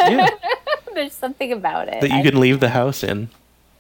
[0.08, 0.30] Yeah.
[0.96, 2.02] There's something about it.
[2.02, 3.30] that you I- can leave the house in.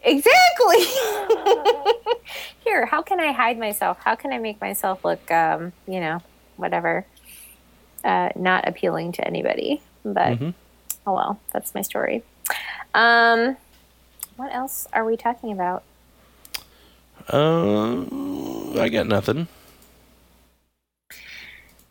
[0.03, 0.78] Exactly.
[2.63, 3.97] Here, how can I hide myself?
[4.03, 6.22] How can I make myself look, um, you know,
[6.57, 7.05] whatever,
[8.03, 9.82] uh, not appealing to anybody?
[10.03, 10.53] But Mhm.
[11.07, 12.22] oh well, that's my story.
[12.93, 13.57] Um,
[14.36, 15.84] what else are we talking about?
[17.34, 18.01] Uh,
[18.80, 19.47] I got nothing,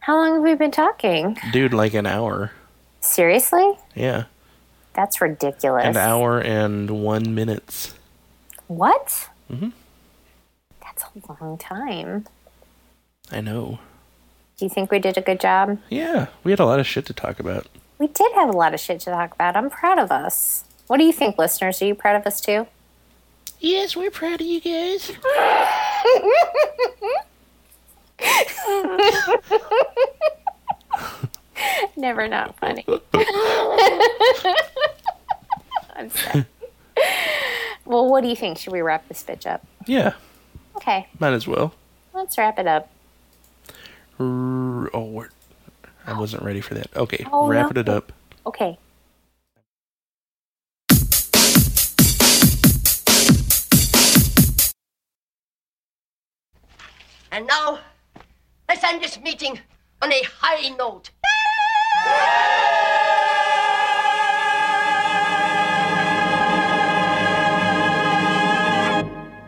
[0.00, 1.36] How long have we been talking?
[1.50, 1.74] dude.
[1.74, 2.52] Like an hour.
[3.00, 3.72] Seriously?
[3.96, 4.24] Yeah,
[4.94, 5.84] That's ridiculous.
[5.84, 7.94] an hour and one minutes.
[8.68, 9.28] What?
[9.50, 9.72] Mhm.
[10.82, 12.26] That's a long time.
[13.32, 13.78] I know.
[14.56, 15.78] Do you think we did a good job?
[15.90, 17.66] Yeah, we had a lot of shit to talk about.
[17.98, 19.56] We did have a lot of shit to talk about.
[19.56, 20.64] I'm proud of us.
[20.86, 21.80] What do you think, listeners?
[21.82, 22.66] Are you proud of us too?
[23.60, 25.10] Yes, we're proud of you guys.
[31.96, 32.84] Never not funny.
[35.96, 36.46] I'm sorry.
[37.84, 38.58] well, what do you think?
[38.58, 39.64] Should we wrap this bitch up?
[39.86, 40.14] Yeah,
[40.76, 41.74] Okay, might as well.
[42.12, 42.90] let's wrap it up.
[44.18, 45.28] R- oh, we're,
[46.06, 46.88] I wasn't ready for that.
[46.96, 47.80] Okay, Oh, wrap no.
[47.80, 48.12] it up.
[48.46, 48.78] Okay.
[57.32, 57.80] And now,
[58.68, 59.60] let's end this meeting
[60.02, 61.10] on a high note.
[62.06, 62.83] Yeah!